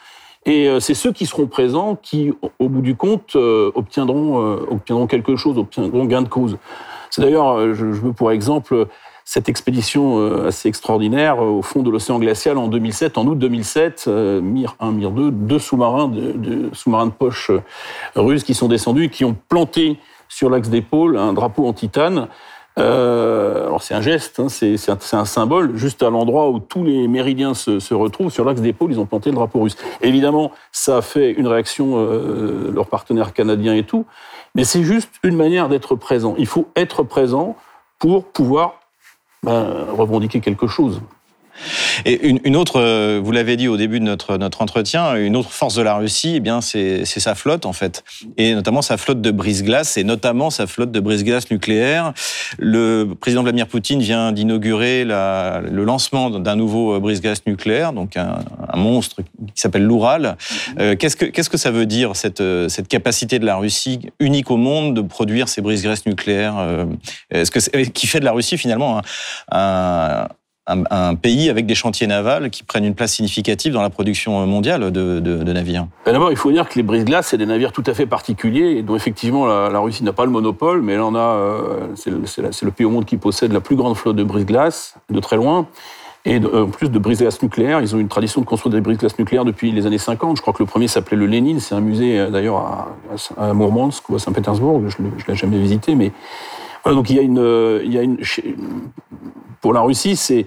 Et 0.46 0.70
c'est 0.80 0.96
ceux 0.96 1.12
qui 1.12 1.26
seront 1.26 1.46
présents 1.46 1.96
qui, 1.96 2.34
au 2.60 2.68
bout 2.68 2.82
du 2.82 2.96
compte, 2.96 3.36
obtiendront, 3.36 4.38
obtiendront 4.70 5.08
quelque 5.08 5.36
chose, 5.36 5.58
obtiendront 5.58 6.06
gain 6.06 6.24
de 6.24 6.30
cause. 6.30 6.58
C'est 7.10 7.22
d'ailleurs, 7.22 7.74
je, 7.74 7.94
je 7.94 8.02
veux 8.02 8.12
pour 8.12 8.32
exemple 8.32 8.88
cette 9.30 9.50
expédition 9.50 10.20
euh, 10.20 10.48
assez 10.48 10.70
extraordinaire 10.70 11.44
euh, 11.44 11.50
au 11.50 11.62
fond 11.62 11.84
de 11.84 11.92
l'océan 11.92 12.18
glacial 12.18 12.58
en 12.58 12.70
2007, 12.70 13.18
en 13.18 13.28
août 13.28 13.38
2007, 13.38 14.06
euh, 14.08 14.40
Mir 14.40 14.78
1, 14.80 14.94
Mir 14.94 15.12
2, 15.12 15.32
deux 15.32 15.60
sous-marins 15.60 16.08
de, 16.08 16.70
sous-marins 16.72 17.08
de 17.08 17.12
poche 17.12 17.52
russes 18.16 18.46
qui 18.46 18.54
sont 18.54 18.70
descendus 18.70 19.04
et 19.04 19.10
qui 19.10 19.26
ont 19.26 19.36
planté 19.50 19.98
sur 20.30 20.50
l'axe 20.50 20.70
pôles 20.90 21.18
un 21.18 21.34
drapeau 21.34 21.68
en 21.68 21.74
titane. 21.74 22.28
alors 22.78 23.82
c'est 23.82 23.96
un 23.96 24.02
geste, 24.02 24.40
hein, 24.40 24.50
c'est 24.50 25.14
un, 25.14 25.26
symbole, 25.26 25.76
juste 25.76 26.04
à 26.04 26.10
l'endroit 26.10 26.50
où 26.50 26.60
tous 26.60 26.84
les 26.84 27.08
méridiens 27.08 27.54
se, 27.54 27.94
retrouvent, 27.94 28.32
sur 28.32 28.46
l'axe 28.46 28.62
pôles, 28.78 28.92
ils 28.92 29.00
ont 29.00 29.06
planté 29.06 29.30
le 29.30 29.36
drapeau 29.36 29.62
russe. 29.62 29.78
Évidemment, 30.02 30.52
ça 30.72 30.98
a 30.98 31.02
fait 31.02 31.32
une 31.32 31.48
réaction, 31.48 31.98
leurs 32.72 32.88
partenaires 32.88 33.34
canadiens 33.34 33.74
et 33.74 33.84
tout, 33.84 34.06
mais 34.54 34.64
c'est 34.64 34.84
juste 34.84 35.12
une 35.24 35.36
manière 35.36 35.70
d'être 35.70 35.96
présent. 35.96 36.36
Il 36.38 36.48
faut 36.48 36.68
être 36.76 37.04
présent 37.04 37.56
pour 38.00 38.26
pouvoir 38.26 38.80
ben, 39.44 39.86
revendiquer 39.92 40.40
quelque 40.40 40.68
chose. 40.68 41.02
Et 42.06 42.28
une, 42.28 42.56
autre, 42.56 42.80
euh, 42.80 43.20
vous 43.24 43.32
l'avez 43.32 43.58
dit 43.58 43.68
au 43.68 43.78
début 43.78 44.00
de 44.00 44.06
notre, 44.06 44.38
notre 44.38 44.62
entretien, 44.62 45.16
une 45.16 45.36
autre 45.36 45.52
force 45.52 45.76
de 45.76 45.82
la 45.82 45.96
Russie, 45.96 46.34
eh 46.36 46.40
bien, 46.40 46.62
c'est 46.62 47.06
sa 47.06 47.36
flotte, 47.36 47.66
en 47.66 47.74
fait. 47.74 48.04
Et 48.38 48.54
notamment 48.54 48.82
sa 48.82 48.98
flotte 48.98 49.22
de 49.22 49.32
brise-glace, 49.32 49.98
et 49.98 50.04
notamment 50.04 50.50
sa 50.50 50.68
flotte 50.68 50.92
de 50.92 51.00
brise-glace 51.00 51.50
nucléaire. 51.52 52.14
Le 52.60 53.14
président 53.20 53.44
Vladimir 53.44 53.68
Poutine 53.68 54.00
vient 54.00 54.32
d'inaugurer 54.32 55.04
le 55.06 55.84
lancement 55.84 56.30
d'un 56.30 56.56
nouveau 56.56 56.96
euh, 56.96 57.00
brise-glace 57.00 57.46
nucléaire, 57.46 57.94
donc 57.94 58.18
un, 58.18 58.38
monstre 58.76 59.22
qui 59.22 59.62
s'appelle 59.62 59.84
l'Oural. 59.84 60.38
Euh, 60.80 60.96
qu'est-ce, 60.96 61.16
que, 61.16 61.26
qu'est-ce 61.26 61.50
que 61.50 61.58
ça 61.58 61.72
veut 61.72 61.86
dire, 61.86 62.16
cette, 62.16 62.44
cette 62.70 62.88
capacité 62.88 63.40
de 63.40 63.46
la 63.46 63.56
Russie, 63.56 64.10
unique 64.20 64.52
au 64.52 64.58
monde, 64.58 64.96
de 64.96 65.02
produire 65.02 65.50
ces 65.50 65.62
brise-glaces 65.62 66.06
nucléaires 66.06 66.56
est-ce 67.32 67.52
que 67.52 67.60
Qui 67.90 68.08
fait 68.08 68.20
de 68.20 68.26
la 68.26 68.32
Russie, 68.32 68.58
finalement, 68.58 69.02
un 69.52 69.58
un, 69.58 70.28
pays 71.22 71.50
avec 71.50 71.66
des 71.66 71.76
chantiers 71.76 72.08
navals 72.08 72.50
qui 72.50 72.64
prennent 72.64 72.86
une 72.86 72.96
place 72.96 73.14
significative 73.14 73.74
dans 73.74 73.82
la 73.82 73.90
production 73.90 74.46
mondiale 74.46 74.92
de, 74.92 75.54
navires 75.54 75.88
ben 76.06 76.12
D'abord, 76.14 76.32
il 76.32 76.38
faut 76.38 76.52
dire 76.52 76.68
que 76.68 76.76
les 76.76 76.84
brise-glaces, 76.84 77.28
c'est 77.28 77.38
des 77.38 77.46
navires 77.46 77.72
tout 77.72 77.84
à 77.86 77.94
fait 77.94 78.06
particuliers, 78.06 78.82
dont 78.82 78.96
effectivement 78.96 79.46
la, 79.46 79.80
Russie 79.80 80.04
n'a 80.04 80.14
pas 80.14 80.26
le 80.26 80.32
monopole, 80.32 80.82
mais 80.82 80.94
elle 80.94 81.02
en 81.02 81.16
a. 81.16 81.20
Euh, 81.20 81.88
c'est 81.96 82.12
le, 82.64 82.72
pays 82.72 82.86
au 82.86 82.90
monde 82.90 83.06
qui 83.06 83.18
possède 83.18 83.54
la 83.54 83.62
plus 83.62 83.76
grande 83.76 83.96
flotte 83.96 84.16
de 84.16 84.24
brise-glaces, 84.24 84.96
de 85.10 85.20
très 85.20 85.38
loin. 85.38 85.68
Et 86.26 86.42
en 86.44 86.68
plus 86.68 86.90
de 86.90 87.00
brise-glaces 87.00 87.42
nucléaires, 87.42 87.80
ils 87.80 87.96
ont 87.96 88.00
une 88.00 88.10
tradition 88.10 88.42
de 88.42 88.46
construire 88.46 88.74
des 88.74 88.82
brise-glaces 88.82 89.18
nucléaires 89.18 89.46
depuis 89.46 89.72
les 89.72 89.86
années 89.86 89.98
50. 89.98 90.36
Je 90.36 90.42
crois 90.42 90.54
que 90.54 90.62
le 90.62 90.68
premier 90.68 90.90
s'appelait 90.90 91.16
le 91.16 91.26
Lénine. 91.26 91.62
C'est 91.62 91.76
un 91.76 91.80
musée 91.80 92.20
euh, 92.20 92.30
d'ailleurs 92.30 92.58
à, 92.58 92.88
à, 93.38 93.54
Mourmansk 93.54 94.10
ou 94.10 94.16
à 94.16 94.20
Saint-Pétersbourg. 94.20 94.82
Je 94.90 95.02
ne 95.02 95.10
l'ai 95.26 95.36
jamais 95.36 95.58
visité, 95.58 95.96
mais 95.96 96.12
donc 96.86 97.10
il 97.10 97.16
y 97.16 97.20
a 97.20 97.22
une, 97.22 97.40
euh, 97.40 97.82
il 97.84 97.94
y 97.94 97.98
a 97.98 98.02
une 98.02 98.18
pour 99.62 99.74
la 99.74 99.82
Russie, 99.82 100.16
c'est 100.16 100.46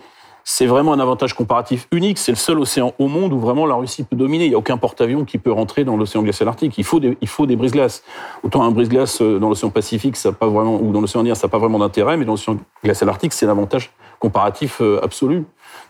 c'est 0.53 0.67
vraiment 0.67 0.93
un 0.93 0.99
avantage 0.99 1.35
comparatif 1.35 1.87
unique. 1.93 2.19
C'est 2.19 2.33
le 2.33 2.37
seul 2.37 2.59
océan 2.59 2.93
au 2.99 3.07
monde 3.07 3.33
où 3.33 3.39
vraiment 3.39 3.67
la 3.67 3.77
Russie 3.77 4.03
peut 4.03 4.17
dominer. 4.17 4.47
Il 4.47 4.49
n'y 4.49 4.57
a 4.57 4.59
aucun 4.59 4.79
porte-avions 4.79 5.25
qui 5.25 5.39
peut 5.39 5.53
rentrer 5.53 5.85
dans 5.85 5.97
l'océan 5.97 6.25
glacial 6.25 6.49
arctique. 6.49 6.77
Il 6.77 6.83
faut 6.83 6.99
des, 6.99 7.17
il 7.21 7.29
faut 7.29 7.47
des 7.47 7.55
brise-glaces. 7.55 8.03
Autant 8.43 8.65
un 8.65 8.73
brise-glace 8.73 9.23
euh, 9.23 9.39
dans 9.39 9.49
l'océan 9.49 9.71
Pacifique, 9.71 10.17
ça 10.17 10.33
pas 10.33 10.49
vraiment, 10.49 10.81
ou 10.83 10.91
dans 10.91 11.01
l'océan 11.01 11.21
Indien, 11.21 11.37
ça 11.37 11.47
n'a 11.47 11.53
pas 11.53 11.59
vraiment 11.59 11.79
d'intérêt, 11.79 12.17
mais 12.17 12.25
dans 12.25 12.33
l'océan 12.33 12.57
glacial 12.83 13.09
arctique, 13.09 13.33
c'est 13.33 13.47
l'avantage 13.47 13.93
comparatif 14.19 14.81
euh, 14.81 14.99
absolu. 15.05 15.45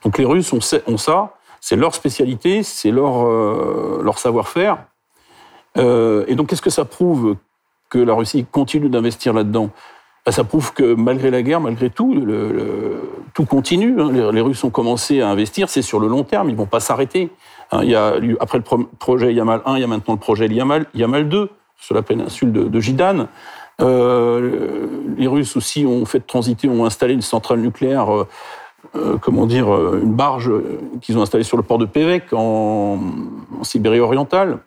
Donc 0.04 0.18
les 0.18 0.26
Russes 0.26 0.52
ont, 0.52 0.60
ça, 0.60 1.34
c'est 1.62 1.76
leur 1.76 1.94
spécialité, 1.94 2.62
c'est 2.62 2.90
leur, 2.90 3.26
euh, 3.26 4.02
leur 4.04 4.18
savoir-faire. 4.18 4.76
et 5.76 6.34
donc 6.34 6.48
qu'est-ce 6.48 6.60
que 6.60 6.68
ça 6.68 6.84
prouve 6.84 7.36
que 7.88 7.98
la 7.98 8.12
Russie 8.12 8.44
continue 8.52 8.90
d'investir 8.90 9.32
là-dedans? 9.32 9.70
Bah, 10.30 10.36
ça 10.36 10.44
prouve 10.44 10.72
que 10.72 10.94
malgré 10.94 11.28
la 11.32 11.42
guerre, 11.42 11.60
malgré 11.60 11.90
tout, 11.90 12.24
tout 13.34 13.46
continue. 13.46 14.00
Hein. 14.00 14.30
Les, 14.30 14.40
Russes 14.40 14.62
ont 14.62 14.70
commencé 14.70 15.20
à 15.20 15.28
investir, 15.28 15.68
c'est 15.68 15.82
sur 15.82 15.98
le 15.98 16.06
long 16.06 16.22
terme, 16.22 16.48
ils 16.48 16.54
vont 16.54 16.66
pas 16.66 16.78
s'arrêter. 16.78 17.30
Hein, 17.72 17.82
y 17.82 17.96
a, 17.96 18.14
après 18.38 18.58
le 18.58 18.84
projet 19.00 19.34
Yamal 19.34 19.60
1, 19.66 19.78
il 19.78 19.80
y 19.80 19.82
a 19.82 19.88
maintenant 19.88 20.14
le 20.14 20.20
projet 20.20 20.46
Yamal, 20.46 20.86
Yamal 20.94 21.28
2, 21.28 21.50
sur 21.76 21.96
la 21.96 22.02
péninsule 22.02 22.52
de, 22.52 22.62
de 22.62 22.80
Gidane. 22.80 23.26
Euh, 23.80 24.86
les 25.18 25.26
Russes 25.26 25.56
aussi 25.56 25.84
ont 25.84 26.04
fait 26.04 26.24
transiter, 26.24 26.68
ont 26.68 26.84
installé 26.84 27.14
une 27.14 27.22
centrale 27.22 27.58
nucléaire, 27.58 28.14
euh, 28.14 28.28
euh, 28.94 29.16
comment 29.20 29.46
dire, 29.46 29.66
une 29.96 30.14
barge 30.14 30.52
qu'ils 31.00 31.18
ont 31.18 31.22
installée 31.22 31.42
sur 31.42 31.56
le 31.56 31.64
port 31.64 31.78
de 31.78 31.86
Pévek 31.86 32.32
en, 32.34 33.00
en 33.58 33.64
Sibérie 33.64 33.98
orientale. 33.98 34.58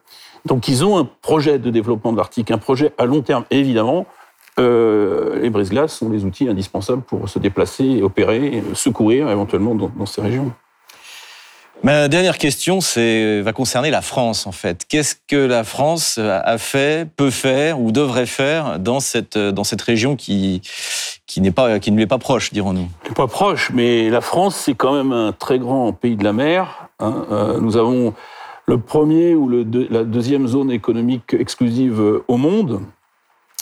Donc 0.46 0.68
ils 0.68 0.84
ont 0.84 0.98
un 0.98 1.08
projet 1.22 1.58
de 1.58 1.70
développement 1.70 2.12
de 2.12 2.18
l'Arctique, 2.18 2.52
un 2.52 2.58
projet 2.58 2.92
à 2.98 3.06
long 3.06 3.22
terme, 3.22 3.46
évidemment. 3.50 4.06
Euh, 4.60 5.40
les 5.40 5.50
brise-glaces 5.50 5.98
sont 5.98 6.10
les 6.10 6.26
outils 6.26 6.48
indispensables 6.48 7.02
pour 7.02 7.28
se 7.28 7.40
déplacer, 7.40 8.02
opérer, 8.02 8.64
secourir 8.74 9.30
éventuellement 9.30 9.76
dans, 9.76 10.06
ces 10.06 10.22
régions. 10.22 10.52
Ma 11.82 12.08
dernière 12.08 12.38
question 12.38 12.80
va 12.80 13.54
concerner 13.54 13.90
la 13.90 14.02
France, 14.02 14.48
en 14.48 14.52
fait. 14.52 14.86
Qu'est-ce 14.88 15.16
que 15.28 15.36
la 15.36 15.64
France 15.64 16.18
a 16.18 16.58
fait, 16.58 17.10
peut 17.10 17.32
faire 17.32 17.82
ou 17.82 17.92
devrait 17.92 18.28
faire 18.28 18.80
dans 18.80 19.00
cette, 19.00 19.38
dans 19.38 19.64
cette 19.64 19.82
région 19.82 20.16
qui, 20.16 20.62
qui, 21.26 21.52
pas, 21.52 21.80
qui 21.80 21.92
ne 21.92 21.98
lui 21.98 22.04
est 22.04 22.08
pas 22.08 22.20
proche, 22.20 22.54
dirons-nous? 22.54 22.88
Pas 23.16 23.28
proche, 23.28 23.72
mais 23.74 24.10
la 24.10 24.22
France, 24.22 24.56
c'est 24.56 24.76
quand 24.76 24.94
même 24.94 25.12
un 25.12 25.32
très 25.32 25.60
grand 25.60 25.92
pays 25.92 26.16
de 26.16 26.24
la 26.24 26.34
mer. 26.34 26.90
Hein. 27.00 27.26
Euh, 27.32 27.60
nous 27.60 27.76
avons 27.76 28.14
le 28.66 28.78
premier 28.78 29.36
ou 29.36 29.50
le 29.50 29.66
la 29.90 30.04
deuxième 30.04 30.48
zone 30.48 30.72
économique 30.72 31.34
exclusive 31.34 32.02
au 32.28 32.38
monde. 32.38 32.82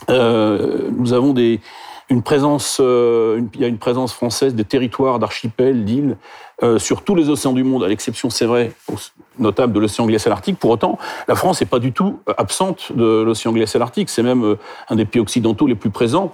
Euh, 0.09 0.89
nous 0.91 1.13
avons 1.13 1.33
des, 1.33 1.59
une 2.09 2.21
présence, 2.21 2.79
euh, 2.81 3.41
une 3.59 3.77
présence 3.77 4.13
française 4.13 4.55
des 4.55 4.65
territoires, 4.65 5.19
d'archipels, 5.19 5.85
d'îles 5.85 6.17
euh, 6.63 6.79
sur 6.79 7.03
tous 7.03 7.15
les 7.15 7.29
océans 7.29 7.53
du 7.53 7.63
monde, 7.63 7.83
à 7.83 7.87
l'exception, 7.87 8.29
c'est 8.29 8.45
vrai, 8.45 8.71
notable 9.39 9.73
de 9.73 9.79
l'océan 9.79 10.05
glacial 10.05 10.31
arctique. 10.31 10.59
Pour 10.59 10.69
autant, 10.69 10.97
la 11.27 11.35
France 11.35 11.61
n'est 11.61 11.67
pas 11.67 11.79
du 11.79 11.91
tout 11.91 12.19
absente 12.37 12.91
de 12.93 13.21
l'océan 13.21 13.51
glacial 13.51 13.81
arctique. 13.81 14.09
C'est 14.09 14.23
même 14.23 14.57
un 14.89 14.95
des 14.95 15.05
pays 15.05 15.21
occidentaux 15.21 15.67
les 15.67 15.75
plus 15.75 15.89
présents. 15.89 16.33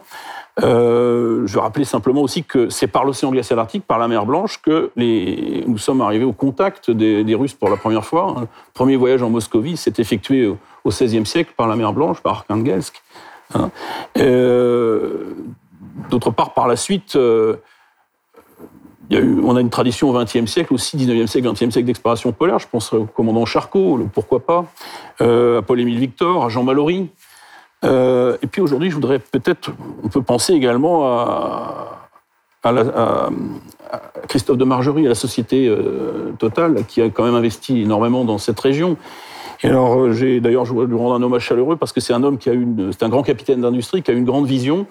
Euh, 0.63 1.45
je 1.45 1.59
rappelais 1.59 1.85
simplement 1.85 2.21
aussi 2.21 2.43
que 2.43 2.69
c'est 2.69 2.87
par 2.87 3.05
l'océan 3.05 3.31
glacial 3.31 3.59
arctique, 3.59 3.85
par 3.85 3.99
la 3.99 4.07
mer 4.07 4.25
Blanche, 4.25 4.59
que 4.61 4.91
nous 4.95 5.77
sommes 5.77 6.01
arrivés 6.01 6.25
au 6.25 6.33
contact 6.33 6.89
des, 6.89 7.23
des 7.23 7.35
Russes 7.35 7.53
pour 7.53 7.69
la 7.69 7.77
première 7.77 8.05
fois. 8.05 8.35
Le 8.39 8.47
premier 8.73 8.95
voyage 8.95 9.21
en 9.21 9.29
Moscovie 9.29 9.77
s'est 9.77 9.93
effectué 9.97 10.47
au 10.47 10.57
XVIe 10.89 11.25
siècle 11.25 11.53
par 11.55 11.67
la 11.67 11.75
mer 11.75 11.93
Blanche, 11.93 12.21
par 12.21 12.45
Arkhangelsk. 12.49 13.03
Hein. 13.53 13.69
Euh, 14.17 15.33
d'autre 16.09 16.31
part, 16.31 16.53
par 16.53 16.67
la 16.67 16.75
suite, 16.75 17.15
euh, 17.15 17.57
on 19.11 19.55
a 19.55 19.61
une 19.61 19.69
tradition 19.69 20.09
au 20.09 20.13
XXe 20.13 20.45
siècle, 20.45 20.73
aussi 20.73 20.97
19e 20.97 21.27
siècle, 21.27 21.49
XXe 21.49 21.71
siècle 21.71 21.85
d'exploration 21.85 22.31
polaire. 22.31 22.59
Je 22.59 22.67
pense 22.67 22.93
au 22.93 23.05
commandant 23.05 23.45
Charcot, 23.45 23.99
pourquoi 24.13 24.39
pas, 24.41 24.65
euh, 25.21 25.59
à 25.59 25.61
Paul-Émile 25.61 25.99
Victor, 25.99 26.45
à 26.45 26.49
Jean 26.49 26.63
Mallory. 26.63 27.09
et 27.83 28.47
puis 28.51 28.61
aujourd'hui, 28.61 28.89
je 28.89 28.95
voudrais 28.95 29.19
peut-être, 29.19 29.71
on 30.03 30.09
peut 30.09 30.21
penser 30.21 30.53
également 30.53 31.07
à, 31.07 32.09
à, 32.63 33.29
Christophe 34.27 34.57
de 34.57 34.65
Margerie, 34.65 35.05
à 35.05 35.09
la 35.09 35.15
société 35.15 35.73
Total, 36.37 36.83
qui 36.85 37.01
a 37.01 37.09
quand 37.09 37.23
même 37.23 37.35
investi 37.35 37.81
énormément 37.81 38.25
dans 38.25 38.37
cette 38.37 38.59
région. 38.59 38.97
Et 39.63 39.67
alors, 39.67 39.99
euh, 39.99 40.13
j'ai 40.13 40.39
d'ailleurs, 40.39 40.65
je 40.65 40.71
voudrais 40.71 40.87
lui 40.87 40.95
rendre 40.95 41.15
un 41.15 41.23
hommage 41.23 41.43
chaleureux 41.43 41.75
parce 41.75 41.91
que 41.91 41.99
c'est 41.99 42.13
un 42.13 42.23
homme 42.23 42.37
qui 42.37 42.49
a 42.49 42.53
une, 42.53 42.91
c'est 42.91 43.03
un 43.03 43.09
grand 43.09 43.23
capitaine 43.23 43.61
d'industrie, 43.61 44.03
qui 44.03 44.11
a 44.11 44.13
une 44.13 44.25
grande 44.25 44.45
vision 44.45 44.85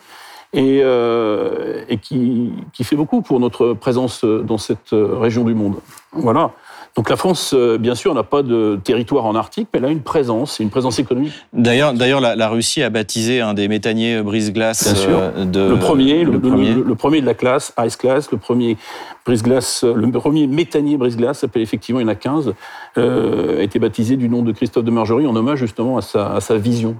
et, 0.52 0.80
euh, 0.82 1.84
qui, 2.02 2.52
qui, 2.72 2.84
fait 2.84 2.96
beaucoup 2.96 3.22
pour 3.22 3.40
notre 3.40 3.74
présence 3.74 4.24
dans 4.24 4.58
cette 4.58 4.92
euh, 4.92 5.18
région 5.18 5.44
du 5.44 5.54
monde. 5.54 5.76
Voilà. 6.12 6.52
Donc 6.96 7.10
la 7.10 7.16
France, 7.16 7.52
euh, 7.54 7.76
bien 7.76 7.94
sûr, 7.94 8.14
n'a 8.14 8.22
pas 8.22 8.42
de 8.42 8.80
territoire 8.82 9.26
en 9.26 9.34
Arctique, 9.34 9.68
mais 9.72 9.80
elle 9.80 9.84
a 9.84 9.90
une 9.90 10.00
présence, 10.00 10.60
une 10.60 10.70
présence 10.70 10.98
économique. 10.98 11.34
D'ailleurs, 11.52 11.92
d'ailleurs, 11.92 12.20
la, 12.20 12.48
Russie 12.48 12.82
a 12.82 12.88
baptisé 12.88 13.42
un 13.42 13.52
des 13.52 13.68
méthaniers 13.68 14.22
brise-glace 14.22 14.94
de 15.36 15.68
le 15.68 15.78
premier, 15.78 16.24
le, 16.24 16.40
premier. 16.40 16.72
Le, 16.72 16.94
premier 16.94 17.20
de 17.20 17.26
la 17.26 17.34
classe 17.34 17.74
Ice 17.84 17.96
Class, 17.96 18.30
le 18.32 18.38
premier 18.38 18.78
brise-glace, 19.26 19.84
le 19.84 20.10
premier 20.10 20.46
méthanier 20.46 20.96
brise-glace 20.96 21.40
s'appelle 21.40 21.62
effectivement, 21.62 22.00
il 22.00 22.04
y 22.04 22.06
en 22.06 22.12
a 22.12 22.14
15, 22.14 22.54
euh, 22.96 23.58
a 23.58 23.62
été 23.62 23.78
baptisé 23.78 24.16
du 24.16 24.30
nom 24.30 24.42
de 24.42 24.52
Christophe 24.52 24.84
de 24.84 24.90
Margerie 24.90 25.26
en 25.26 25.36
hommage 25.36 25.58
justement 25.58 25.98
à 25.98 26.02
sa, 26.02 26.32
à 26.32 26.40
sa 26.40 26.56
vision. 26.56 26.96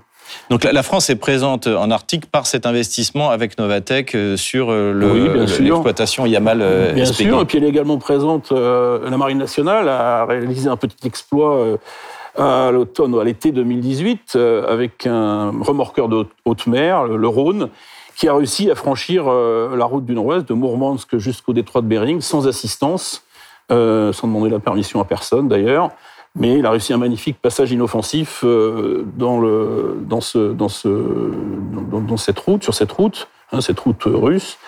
Donc 0.51 0.65
la 0.65 0.83
France 0.83 1.11
est 1.11 1.17
présente 1.17 1.67
en 1.67 1.91
Arctique 1.91 2.27
par 2.27 2.47
cet 2.47 2.67
investissement 2.67 3.31
avec 3.31 3.59
Novatec 3.59 4.15
euh, 4.15 4.37
sur 4.37 4.69
euh, 4.71 4.93
l'exploitation 5.59 6.27
Yamal 6.27 6.61
euh, 6.63 6.93
Bien 6.93 7.05
sûr, 7.05 7.41
et 7.41 7.45
puis 7.45 7.59
elle 7.59 7.65
est 7.65 7.69
également 7.69 7.99
présente, 7.99 8.53
la 8.53 9.17
Marine 9.17 9.39
nationale 9.39 9.89
a 9.89 10.25
réalisé 10.25 10.69
un 10.69 10.77
petit 10.77 11.07
exploit 11.07 11.79
à 12.37 12.71
l'automne 12.71 13.15
ou 13.15 13.19
à 13.19 13.25
l'été 13.25 13.51
2018 13.51 14.37
avec 14.69 15.07
un 15.07 15.53
remorqueur 15.61 16.09
de 16.09 16.27
haute 16.45 16.67
mer, 16.67 17.05
le 17.05 17.29
Rhône, 17.29 17.71
qui 18.17 18.29
a 18.29 18.35
réussi 18.35 18.71
à 18.71 18.75
franchir 18.75 19.25
la 19.27 19.85
route 19.85 20.05
du 20.05 20.15
Nord-Ouest 20.15 20.49
de 20.49 20.55
Mourmansk 20.55 21.17
jusqu'au 21.19 21.53
détroit 21.53 21.83
de 21.83 21.87
Bering 21.87 22.21
sans 22.21 22.47
assistance, 22.47 23.25
sans 23.71 24.27
demander 24.27 24.51
la 24.51 24.61
permission 24.61 25.01
à 25.01 25.05
personne 25.05 25.49
d'ailleurs. 25.49 25.91
Mais 26.39 26.59
il 26.59 26.67
a 26.67 26.71
réussi 26.71 26.93
un 26.93 26.99
magnifique 26.99 27.41
passage 27.41 27.73
inoffensif 27.73 28.45
dans, 28.45 29.41
le, 29.41 29.99
dans, 30.07 30.21
ce, 30.21 30.53
dans, 30.53 30.69
ce, 30.69 30.89
dans, 31.91 32.17
cette 32.17 32.39
route, 32.39 32.63
sur 32.63 32.75
cette 32.75 32.93
route, 32.93 33.29
hein, 33.53 33.61
cette 33.61 33.81
route 33.81 34.03
russe. 34.05 34.59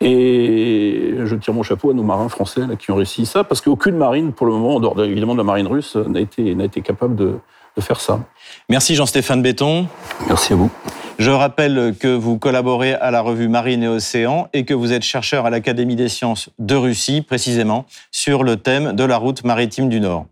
Et 0.00 1.14
je 1.24 1.36
tire 1.36 1.54
mon 1.54 1.62
chapeau 1.62 1.90
à 1.90 1.94
nos 1.94 2.02
marins 2.02 2.28
français 2.28 2.62
qui 2.78 2.90
ont 2.90 2.96
réussi 2.96 3.24
ça, 3.24 3.44
parce 3.44 3.60
qu'aucune 3.60 3.96
marine, 3.96 4.32
pour 4.32 4.46
le 4.46 4.52
moment, 4.52 4.76
en 4.76 4.80
dehors 4.80 5.00
évidemment 5.04 5.34
de 5.34 5.38
la 5.38 5.44
marine 5.44 5.68
russe, 5.68 5.94
n'a 5.94 6.20
été, 6.20 6.56
n'a 6.56 6.64
été 6.64 6.80
capable 6.80 7.14
de, 7.14 7.34
de 7.76 7.80
faire 7.80 8.00
ça. 8.00 8.20
Merci 8.68 8.94
Jean-Stéphane 8.94 9.42
Béton. 9.42 9.86
Merci 10.26 10.52
à 10.52 10.56
vous. 10.56 10.70
Je 11.18 11.30
rappelle 11.30 11.94
que 11.98 12.08
vous 12.08 12.38
collaborez 12.38 12.94
à 12.94 13.10
la 13.10 13.20
revue 13.20 13.48
Marine 13.48 13.82
et 13.82 13.88
Océan 13.88 14.48
et 14.52 14.64
que 14.64 14.74
vous 14.74 14.92
êtes 14.92 15.02
chercheur 15.02 15.46
à 15.46 15.50
l'Académie 15.50 15.94
des 15.94 16.08
sciences 16.08 16.50
de 16.58 16.74
Russie, 16.74 17.22
précisément 17.22 17.86
sur 18.10 18.42
le 18.42 18.56
thème 18.56 18.94
de 18.94 19.04
la 19.04 19.18
route 19.18 19.44
maritime 19.44 19.88
du 19.88 20.00
Nord. 20.00 20.26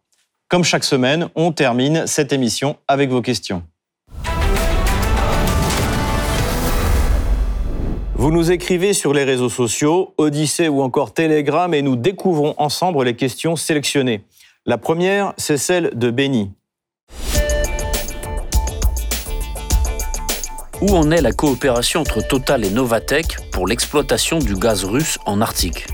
Comme 0.51 0.65
chaque 0.65 0.83
semaine, 0.83 1.29
on 1.37 1.53
termine 1.53 2.09
cette 2.09 2.33
émission 2.33 2.77
avec 2.89 3.09
vos 3.09 3.23
questions. 3.23 3.63
Vous 8.17 8.33
nous 8.33 8.51
écrivez 8.51 8.93
sur 8.93 9.15
les 9.15 9.23
réseaux 9.23 9.49
sociaux, 9.49 10.13
Odyssée 10.19 10.67
ou 10.67 10.83
encore 10.83 11.15
Telegram, 11.15 11.73
et 11.73 11.83
nous 11.83 11.95
découvrons 11.95 12.57
ensemble 12.59 13.05
les 13.05 13.15
questions 13.15 13.55
sélectionnées. 13.55 14.25
La 14.67 14.77
première, 14.77 15.35
c'est 15.37 15.57
celle 15.57 15.93
de 15.97 16.11
Benny. 16.11 16.51
Où 20.81 20.91
en 20.97 21.13
est 21.13 21.23
la 21.23 21.31
coopération 21.31 22.01
entre 22.01 22.27
Total 22.27 22.65
et 22.65 22.71
Novatech 22.71 23.37
pour 23.53 23.69
l'exploitation 23.69 24.41
du 24.41 24.57
gaz 24.57 24.85
russe 24.85 25.21
en 25.27 25.41
Arctique? 25.41 25.87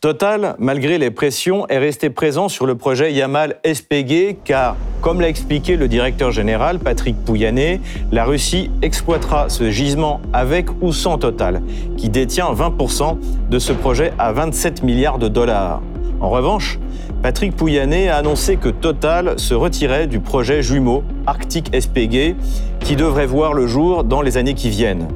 Total, 0.00 0.56
malgré 0.58 0.96
les 0.96 1.10
pressions, 1.10 1.68
est 1.68 1.76
resté 1.76 2.08
présent 2.08 2.48
sur 2.48 2.64
le 2.64 2.74
projet 2.74 3.12
Yamal 3.12 3.56
SPG 3.70 4.38
car, 4.42 4.78
comme 5.02 5.20
l'a 5.20 5.28
expliqué 5.28 5.76
le 5.76 5.88
directeur 5.88 6.30
général 6.30 6.78
Patrick 6.78 7.22
Pouyanné, 7.22 7.82
la 8.10 8.24
Russie 8.24 8.70
exploitera 8.80 9.50
ce 9.50 9.70
gisement 9.70 10.22
avec 10.32 10.68
ou 10.80 10.94
sans 10.94 11.18
Total, 11.18 11.60
qui 11.98 12.08
détient 12.08 12.50
20% 12.50 13.18
de 13.50 13.58
ce 13.58 13.74
projet 13.74 14.14
à 14.18 14.32
27 14.32 14.82
milliards 14.84 15.18
de 15.18 15.28
dollars. 15.28 15.82
En 16.22 16.30
revanche, 16.30 16.78
Patrick 17.22 17.54
Pouyanné 17.54 18.08
a 18.08 18.16
annoncé 18.16 18.56
que 18.56 18.70
Total 18.70 19.38
se 19.38 19.52
retirait 19.52 20.06
du 20.06 20.20
projet 20.20 20.62
jumeau 20.62 21.04
Arctic 21.26 21.78
SPG 21.78 22.36
qui 22.80 22.96
devrait 22.96 23.26
voir 23.26 23.52
le 23.52 23.66
jour 23.66 24.02
dans 24.02 24.22
les 24.22 24.38
années 24.38 24.54
qui 24.54 24.70
viennent. 24.70 25.08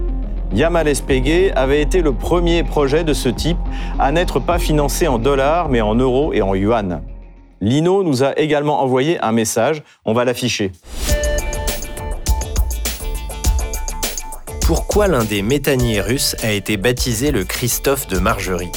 Yamal 0.54 0.94
SPG 0.94 1.50
avait 1.56 1.82
été 1.82 2.00
le 2.00 2.12
premier 2.12 2.62
projet 2.62 3.02
de 3.02 3.12
ce 3.12 3.28
type 3.28 3.58
à 3.98 4.12
n'être 4.12 4.38
pas 4.38 4.60
financé 4.60 5.08
en 5.08 5.18
dollars 5.18 5.68
mais 5.68 5.80
en 5.80 5.96
euros 5.96 6.32
et 6.32 6.42
en 6.42 6.54
yuan. 6.54 7.02
Lino 7.60 8.04
nous 8.04 8.22
a 8.22 8.38
également 8.38 8.80
envoyé 8.80 9.18
un 9.20 9.32
message, 9.32 9.82
on 10.04 10.12
va 10.12 10.24
l'afficher. 10.24 10.70
Pourquoi 14.64 15.08
l'un 15.08 15.24
des 15.24 15.42
méthaniers 15.42 16.00
russes 16.00 16.36
a 16.44 16.52
été 16.52 16.76
baptisé 16.76 17.32
le 17.32 17.42
Christophe 17.42 18.06
de 18.06 18.20
Margerie? 18.20 18.70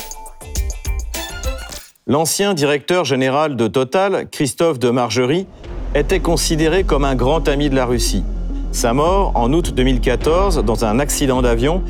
L'ancien 2.07 2.55
directeur 2.55 3.05
général 3.05 3.55
de 3.55 3.67
Total, 3.67 4.27
Christophe 4.31 4.79
de 4.79 4.89
Margerie, 4.89 5.45
était 5.93 6.21
considéré 6.21 6.85
comme 6.85 7.05
un 7.05 7.15
grand 7.15 7.47
ami 7.47 7.69
de 7.69 7.75
la 7.75 7.85
Russie. 7.85 8.23
Sa 8.77 8.93
mort, 8.93 9.31
en 9.33 9.53
août 9.53 9.73
2014, 9.73 10.63
dans 10.63 10.85
un 10.85 10.99
accident 10.99 11.41
d'avion 11.41 11.81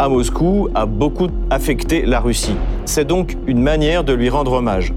à 0.00 0.08
Moscou, 0.08 0.70
a 0.74 0.86
beaucoup 0.86 1.28
affecté 1.50 2.04
la 2.04 2.18
Russie. 2.18 2.56
C'est 2.84 3.04
donc 3.04 3.36
une 3.46 3.62
manière 3.62 4.02
de 4.02 4.12
lui 4.12 4.28
rendre 4.28 4.54
hommage. 4.54 4.92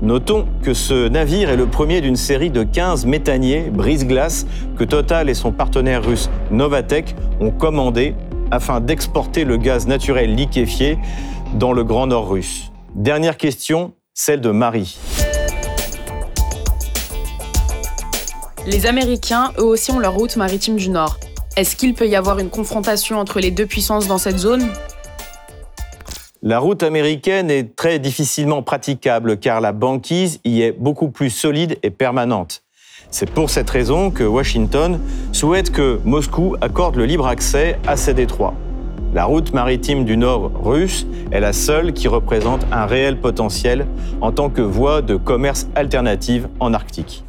Notons 0.00 0.46
que 0.62 0.72
ce 0.72 1.06
navire 1.08 1.50
est 1.50 1.58
le 1.58 1.66
premier 1.66 2.00
d'une 2.00 2.16
série 2.16 2.48
de 2.48 2.62
15 2.62 3.04
méthaniers 3.04 3.68
brise-glace 3.70 4.46
que 4.78 4.84
Total 4.84 5.28
et 5.28 5.34
son 5.34 5.52
partenaire 5.52 6.02
russe 6.02 6.30
Novatech 6.50 7.14
ont 7.38 7.50
commandé 7.50 8.14
afin 8.50 8.80
d'exporter 8.80 9.44
le 9.44 9.58
gaz 9.58 9.88
naturel 9.88 10.34
liquéfié 10.34 10.96
dans 11.52 11.74
le 11.74 11.84
Grand 11.84 12.06
Nord 12.06 12.30
russe. 12.30 12.72
Dernière 12.94 13.36
question, 13.36 13.92
celle 14.14 14.40
de 14.40 14.52
Marie. 14.52 14.98
Les 18.70 18.84
Américains, 18.84 19.52
eux 19.56 19.64
aussi, 19.64 19.92
ont 19.92 19.98
leur 19.98 20.12
route 20.12 20.36
maritime 20.36 20.76
du 20.76 20.90
Nord. 20.90 21.18
Est-ce 21.56 21.74
qu'il 21.74 21.94
peut 21.94 22.06
y 22.06 22.14
avoir 22.14 22.38
une 22.38 22.50
confrontation 22.50 23.18
entre 23.18 23.40
les 23.40 23.50
deux 23.50 23.64
puissances 23.64 24.06
dans 24.08 24.18
cette 24.18 24.36
zone? 24.36 24.68
La 26.42 26.58
route 26.58 26.82
américaine 26.82 27.50
est 27.50 27.74
très 27.74 27.98
difficilement 27.98 28.62
praticable 28.62 29.38
car 29.38 29.62
la 29.62 29.72
banquise 29.72 30.40
y 30.44 30.60
est 30.60 30.72
beaucoup 30.72 31.08
plus 31.08 31.30
solide 31.30 31.78
et 31.82 31.88
permanente. 31.88 32.62
C'est 33.10 33.30
pour 33.30 33.48
cette 33.48 33.70
raison 33.70 34.10
que 34.10 34.24
Washington 34.24 35.00
souhaite 35.32 35.72
que 35.72 35.98
Moscou 36.04 36.54
accorde 36.60 36.96
le 36.96 37.06
libre 37.06 37.26
accès 37.26 37.78
à 37.86 37.96
ces 37.96 38.12
détroits. 38.12 38.52
La 39.14 39.24
route 39.24 39.54
maritime 39.54 40.04
du 40.04 40.18
Nord 40.18 40.52
russe 40.62 41.06
est 41.32 41.40
la 41.40 41.54
seule 41.54 41.94
qui 41.94 42.06
représente 42.06 42.66
un 42.70 42.84
réel 42.84 43.18
potentiel 43.18 43.86
en 44.20 44.30
tant 44.30 44.50
que 44.50 44.60
voie 44.60 45.00
de 45.00 45.16
commerce 45.16 45.68
alternative 45.74 46.50
en 46.60 46.74
Arctique. 46.74 47.24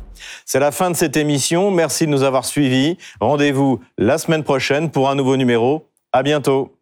C'est 0.45 0.59
la 0.59 0.71
fin 0.71 0.91
de 0.91 0.95
cette 0.95 1.17
émission. 1.17 1.71
Merci 1.71 2.05
de 2.05 2.11
nous 2.11 2.23
avoir 2.23 2.45
suivis. 2.45 2.97
Rendez-vous 3.19 3.79
la 3.97 4.17
semaine 4.17 4.43
prochaine 4.43 4.91
pour 4.91 5.09
un 5.09 5.15
nouveau 5.15 5.37
numéro. 5.37 5.87
À 6.11 6.23
bientôt. 6.23 6.78